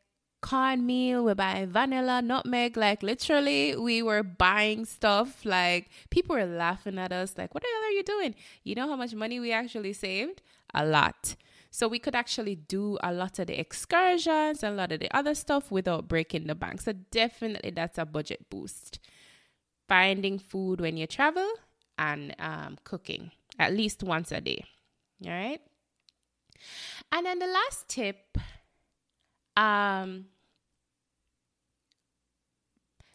cornmeal, 0.42 1.24
we 1.24 1.34
buy 1.34 1.66
vanilla, 1.68 2.20
nutmeg. 2.20 2.76
Like 2.76 3.02
literally, 3.02 3.76
we 3.76 4.02
were 4.02 4.22
buying 4.22 4.84
stuff. 4.84 5.44
Like 5.44 5.90
people 6.10 6.36
were 6.36 6.44
laughing 6.44 6.98
at 6.98 7.12
us, 7.12 7.34
like, 7.38 7.54
what 7.54 7.62
the 7.62 7.68
hell 7.72 7.88
are 7.88 7.92
you 7.92 8.02
doing? 8.02 8.34
You 8.64 8.74
know 8.74 8.88
how 8.88 8.96
much 8.96 9.14
money 9.14 9.40
we 9.40 9.52
actually 9.52 9.92
saved? 9.92 10.42
A 10.74 10.84
lot. 10.84 11.36
So 11.70 11.88
we 11.88 11.98
could 11.98 12.14
actually 12.14 12.56
do 12.56 12.98
a 13.02 13.12
lot 13.12 13.38
of 13.38 13.46
the 13.46 13.58
excursions 13.58 14.62
and 14.62 14.74
a 14.74 14.76
lot 14.76 14.92
of 14.92 15.00
the 15.00 15.10
other 15.16 15.34
stuff 15.34 15.70
without 15.70 16.06
breaking 16.06 16.46
the 16.46 16.54
bank. 16.54 16.82
So 16.82 16.92
definitely 16.92 17.70
that's 17.70 17.96
a 17.96 18.04
budget 18.04 18.50
boost. 18.50 18.98
Finding 19.88 20.38
food 20.38 20.82
when 20.82 20.98
you 20.98 21.06
travel 21.06 21.48
and 21.98 22.34
um, 22.38 22.76
cooking 22.84 23.30
at 23.58 23.72
least 23.72 24.02
once 24.02 24.32
a 24.32 24.40
day. 24.40 24.64
All 25.24 25.30
right. 25.30 25.60
And 27.12 27.26
then 27.26 27.38
the 27.38 27.46
last 27.46 27.88
tip, 27.88 28.38
um, 29.54 30.26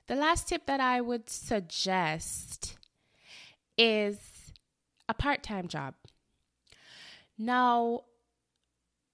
the 0.05 0.15
last 0.15 0.47
tip 0.47 0.67
that 0.67 0.79
I 0.79 1.01
would 1.01 1.29
suggest 1.29 2.77
is 3.75 4.19
a 5.09 5.15
part 5.15 5.41
time 5.41 5.67
job. 5.67 5.95
Now, 7.39 8.03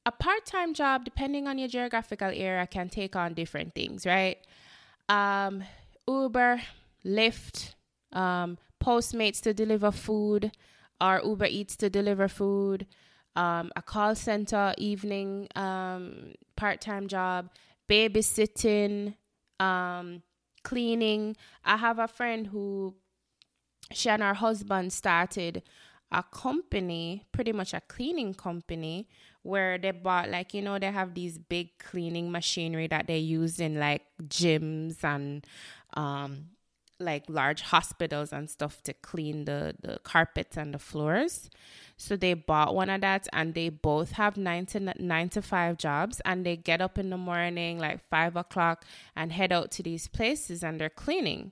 a 0.05 0.11
part 0.11 0.45
time 0.45 0.73
job, 0.73 1.05
depending 1.05 1.47
on 1.47 1.57
your 1.57 1.69
geographical 1.69 2.31
area, 2.33 2.67
can 2.67 2.89
take 2.89 3.15
on 3.15 3.33
different 3.33 3.73
things, 3.73 4.05
right? 4.05 4.37
Um, 5.07 5.63
Uber, 6.07 6.61
Lyft, 7.05 7.73
um, 8.11 8.57
Postmates 8.83 9.39
to 9.41 9.53
deliver 9.53 9.91
food, 9.91 10.51
or 10.99 11.21
Uber 11.23 11.45
Eats 11.45 11.77
to 11.77 11.89
deliver 11.89 12.27
food, 12.27 12.85
um, 13.35 13.71
a 13.75 13.81
call 13.81 14.15
center, 14.15 14.73
evening 14.77 15.47
um, 15.55 16.33
part 16.55 16.81
time 16.81 17.07
job, 17.07 17.49
babysitting, 17.89 19.15
um, 19.59 20.21
cleaning. 20.63 21.35
I 21.63 21.77
have 21.77 21.99
a 21.99 22.07
friend 22.07 22.47
who 22.47 22.95
she 23.91 24.09
and 24.09 24.23
her 24.23 24.33
husband 24.33 24.93
started 24.93 25.63
a 26.11 26.23
company, 26.23 27.25
pretty 27.31 27.51
much 27.51 27.73
a 27.73 27.81
cleaning 27.81 28.33
company, 28.33 29.07
where 29.41 29.77
they 29.77 29.91
bought 29.91 30.29
like 30.29 30.53
you 30.53 30.61
know 30.61 30.79
they 30.79 30.91
have 30.91 31.13
these 31.13 31.37
big 31.37 31.77
cleaning 31.79 32.31
machinery 32.31 32.87
that 32.87 33.07
they 33.07 33.17
use 33.17 33.59
in 33.59 33.79
like 33.79 34.03
gyms 34.23 35.03
and 35.03 35.45
um 35.95 36.45
like 37.03 37.23
large 37.27 37.61
hospitals 37.61 38.31
and 38.33 38.49
stuff 38.49 38.81
to 38.83 38.93
clean 38.93 39.45
the 39.45 39.75
the 39.81 39.99
carpets 40.03 40.57
and 40.57 40.73
the 40.73 40.79
floors. 40.79 41.49
So 41.97 42.15
they 42.15 42.33
bought 42.33 42.75
one 42.75 42.89
of 42.89 43.01
that 43.01 43.27
and 43.31 43.53
they 43.53 43.69
both 43.69 44.11
have 44.13 44.35
nine 44.35 44.65
to 44.67 44.79
nine 44.79 45.29
to 45.29 45.41
five 45.41 45.77
jobs 45.77 46.21
and 46.25 46.45
they 46.45 46.57
get 46.57 46.81
up 46.81 46.97
in 46.97 47.09
the 47.09 47.17
morning 47.17 47.79
like 47.79 48.07
five 48.09 48.35
o'clock 48.35 48.85
and 49.15 49.31
head 49.31 49.51
out 49.51 49.71
to 49.71 49.83
these 49.83 50.07
places 50.07 50.63
and 50.63 50.79
they're 50.79 50.89
cleaning. 50.89 51.51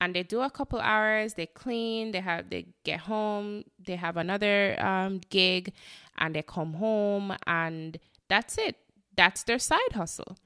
And 0.00 0.16
they 0.16 0.24
do 0.24 0.40
a 0.40 0.50
couple 0.50 0.80
hours 0.80 1.34
they 1.34 1.46
clean 1.46 2.10
they 2.10 2.20
have 2.20 2.50
they 2.50 2.66
get 2.82 3.00
home 3.00 3.64
they 3.78 3.94
have 3.94 4.16
another 4.16 4.76
um, 4.84 5.20
gig 5.30 5.72
and 6.18 6.34
they 6.34 6.42
come 6.42 6.74
home 6.74 7.36
and 7.46 7.98
that's 8.28 8.58
it. 8.58 8.76
That's 9.16 9.44
their 9.44 9.58
side 9.58 9.92
hustle. 9.92 10.36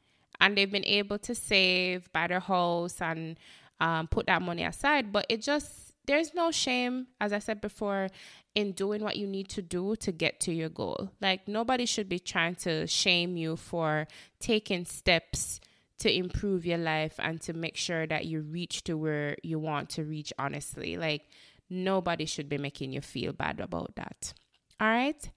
And 0.41 0.59
they've 0.59 0.71
been 0.71 0.85
able 0.85 1.19
to 1.21 1.35
save 1.35 2.13
buy 2.13 2.27
their 2.27 2.41
house 2.41 3.01
and 3.01 3.39
um, 3.81 4.07
put 4.07 4.27
that 4.27 4.43
money 4.43 4.65
aside 4.65 5.13
but 5.13 5.27
it 5.29 5.43
just 5.43 5.93
there's 6.07 6.35
no 6.35 6.51
shame 6.51 7.07
as 7.21 7.33
i 7.33 7.39
said 7.39 7.61
before 7.61 8.09
in 8.55 8.73
doing 8.73 9.03
what 9.03 9.17
you 9.17 9.27
need 9.27 9.49
to 9.49 9.61
do 9.61 9.95
to 9.97 10.13
get 10.13 10.41
to 10.41 10.53
your 10.53 10.69
goal 10.69 11.11
like 11.21 11.47
nobody 11.47 11.85
should 11.85 12.09
be 12.09 12.19
trying 12.19 12.55
to 12.55 12.87
shame 12.87 13.37
you 13.37 13.57
for 13.57 14.07
taking 14.41 14.85
steps 14.85 15.61
to 15.99 16.15
improve 16.15 16.67
your 16.67 16.79
life 16.79 17.15
and 17.19 17.41
to 17.43 17.53
make 17.53 17.77
sure 17.77 18.07
that 18.07 18.27
you 18.27 18.41
reach 18.41 18.85
to 18.85 18.97
where 18.97 19.37
you 19.43 19.59
want 19.59 19.91
to 19.91 20.05
reach 20.05 20.33
honestly. 20.39 20.97
Like 20.97 21.23
nobody 21.71 22.27
should 22.27 22.49
be 22.49 22.59
making 22.59 22.93
you 22.93 23.01
feel 23.01 23.33
bad 23.33 23.61
about 23.61 23.95
that. 23.97 24.35
All 24.81 24.89
right? 24.89 25.31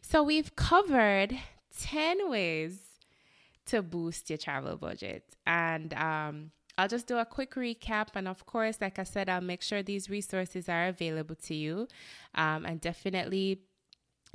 So 0.00 0.22
we've 0.22 0.56
covered 0.56 1.38
10 1.78 2.30
ways 2.30 2.78
to 3.66 3.82
boost 3.82 4.30
your 4.30 4.38
travel 4.38 4.76
budget. 4.76 5.24
And 5.46 5.92
um 5.94 6.50
I'll 6.78 6.88
just 6.88 7.08
do 7.08 7.18
a 7.18 7.26
quick 7.26 7.54
recap. 7.54 8.08
And 8.14 8.28
of 8.28 8.46
course, 8.46 8.78
like 8.80 9.00
I 9.00 9.02
said, 9.02 9.28
I'll 9.28 9.40
make 9.40 9.62
sure 9.62 9.82
these 9.82 10.08
resources 10.08 10.68
are 10.68 10.86
available 10.86 11.34
to 11.46 11.54
you. 11.54 11.88
Um, 12.36 12.64
and 12.64 12.80
definitely 12.80 13.62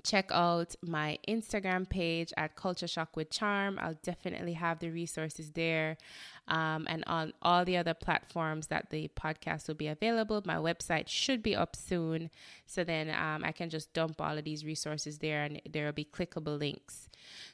check 0.03 0.29
out 0.34 0.75
my 0.82 1.17
Instagram 1.29 1.89
page 1.89 2.34
at 2.36 2.58
Culture 2.58 2.88
Shock 2.88 3.15
with 3.15 3.29
Charm. 3.32 3.79
I'll 3.82 3.97
definitely 4.03 4.53
have 4.53 4.79
the 4.79 4.89
resources 4.89 5.51
there. 5.51 5.95
Um, 6.49 6.86
and 6.89 7.06
on 7.08 7.32
all 7.41 7.63
the 7.63 7.77
other 7.77 7.93
platforms 7.93 8.67
that 8.67 8.89
the 8.89 9.10
podcast 9.15 9.69
will 9.69 9.75
be 9.75 9.88
available. 9.88 10.43
My 10.45 10.56
website 10.56 11.08
should 11.08 11.41
be 11.41 11.56
up 11.56 11.77
soon. 11.77 12.29
So 12.65 12.84
then 12.84 13.10
um, 13.10 13.45
I 13.45 13.53
can 13.53 13.69
just 13.69 13.93
dump 13.93 14.19
all 14.19 14.38
of 14.38 14.43
these 14.43 14.65
resources 14.65 15.19
there 15.19 15.43
and 15.43 15.62
there 15.71 15.86
will 15.86 15.93
be 15.93 16.03
clickable 16.06 16.60
links. 16.60 17.08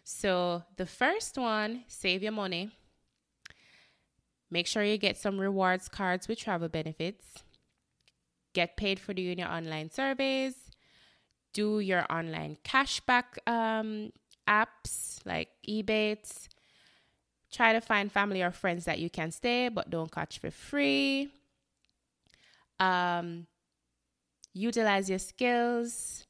So 0.04 0.63
the 0.78 0.88
first 0.88 1.38
one, 1.38 1.84
save 1.88 2.23
your 2.23 2.32
money. 2.32 2.71
Make 4.51 4.67
sure 4.67 4.83
you 4.83 4.97
get 4.97 5.17
some 5.17 5.39
rewards 5.39 5.88
cards 5.88 6.27
with 6.27 6.39
travel 6.39 6.69
benefits. 6.69 7.25
Get 8.53 8.77
paid 8.77 8.99
for 8.99 9.13
doing 9.13 9.39
your 9.39 9.51
online 9.51 9.91
surveys 9.91 10.69
do 11.53 11.79
your 11.79 12.05
online 12.12 12.57
cashback 12.63 13.38
um, 13.47 14.12
apps 14.47 15.19
like 15.25 15.49
Ebates. 15.67 16.47
Try 17.51 17.73
to 17.73 17.81
find 17.81 18.12
family 18.12 18.43
or 18.43 18.51
friends 18.51 18.85
that 18.85 18.99
you 18.99 19.09
can 19.09 19.31
stay 19.31 19.69
but 19.69 19.89
don't 19.89 20.12
catch 20.12 20.39
for 20.39 20.51
free. 20.51 21.29
Um, 22.79 23.47
utilize 24.53 25.09
your 25.09 25.19
skills. 25.19 26.25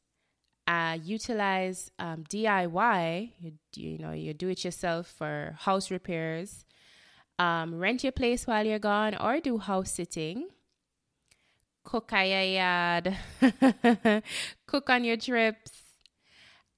Uh, 0.65 0.97
utilize 1.03 1.91
um, 1.99 2.23
DIY. 2.29 3.31
You, 3.39 3.53
you 3.75 3.97
know 3.97 4.11
you 4.11 4.33
do 4.33 4.49
it 4.49 4.63
yourself 4.63 5.07
for 5.07 5.55
house 5.59 5.91
repairs. 5.91 6.63
Um, 7.39 7.79
rent 7.79 8.03
your 8.03 8.11
place 8.11 8.45
while 8.45 8.65
you're 8.65 8.79
gone 8.79 9.15
or 9.15 9.39
do 9.39 9.57
house 9.57 9.91
sitting. 9.91 10.49
Cook 11.85 12.11
your 12.11 12.41
yard, 12.43 13.17
cook 14.67 14.89
on 14.89 15.03
your 15.03 15.17
trips, 15.17 15.71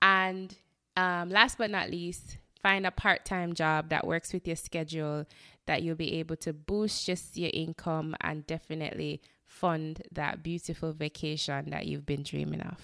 and 0.02 0.56
um, 0.95 1.30
last 1.30 1.58
but 1.58 1.69
not 1.69 1.89
least, 1.89 2.38
find 2.62 2.86
a 2.86 2.91
part 2.91 3.26
time 3.26 3.54
job 3.54 3.89
that 3.89 4.08
works 4.08 4.32
with 4.32 4.47
your 4.47 4.56
schedule 4.56 5.26
that 5.65 5.84
you'll 5.84 5.95
be 5.95 6.13
able 6.19 6.36
to 6.38 6.54
boost 6.54 7.06
just 7.06 7.36
your 7.36 7.50
income 7.54 8.15
and 8.21 8.47
definitely 8.47 9.21
fund 9.45 10.02
that 10.12 10.43
beautiful 10.43 10.93
vacation 10.93 11.71
that 11.71 11.88
you've 11.88 12.06
been 12.06 12.24
dreaming 12.24 12.62
of. 12.62 12.78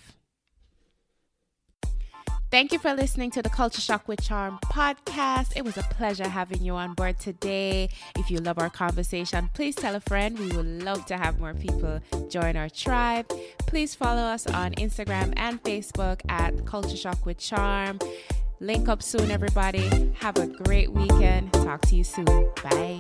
Thank 2.49 2.71
you 2.71 2.79
for 2.79 2.93
listening 2.93 3.29
to 3.31 3.41
the 3.41 3.49
Culture 3.49 3.81
Shock 3.81 4.07
with 4.07 4.21
Charm 4.21 4.57
podcast. 4.63 5.51
It 5.57 5.65
was 5.65 5.75
a 5.75 5.83
pleasure 5.83 6.29
having 6.29 6.61
you 6.61 6.75
on 6.75 6.93
board 6.93 7.19
today. 7.19 7.89
If 8.15 8.31
you 8.31 8.37
love 8.37 8.57
our 8.57 8.69
conversation, 8.69 9.49
please 9.53 9.75
tell 9.75 9.95
a 9.95 9.99
friend. 9.99 10.39
We 10.39 10.55
would 10.55 10.83
love 10.83 11.05
to 11.07 11.17
have 11.17 11.41
more 11.41 11.53
people 11.53 11.99
join 12.29 12.55
our 12.55 12.69
tribe. 12.69 13.27
Please 13.59 13.95
follow 13.95 14.21
us 14.21 14.47
on 14.47 14.71
Instagram 14.75 15.33
and 15.35 15.61
Facebook 15.61 16.21
at 16.29 16.65
Culture 16.65 16.95
Shock 16.95 17.25
with 17.25 17.37
Charm. 17.37 17.99
Link 18.61 18.87
up 18.87 19.03
soon, 19.03 19.29
everybody. 19.29 20.13
Have 20.19 20.37
a 20.37 20.47
great 20.47 20.93
weekend. 20.93 21.51
Talk 21.51 21.81
to 21.87 21.97
you 21.97 22.05
soon. 22.05 22.25
Bye. 22.63 22.99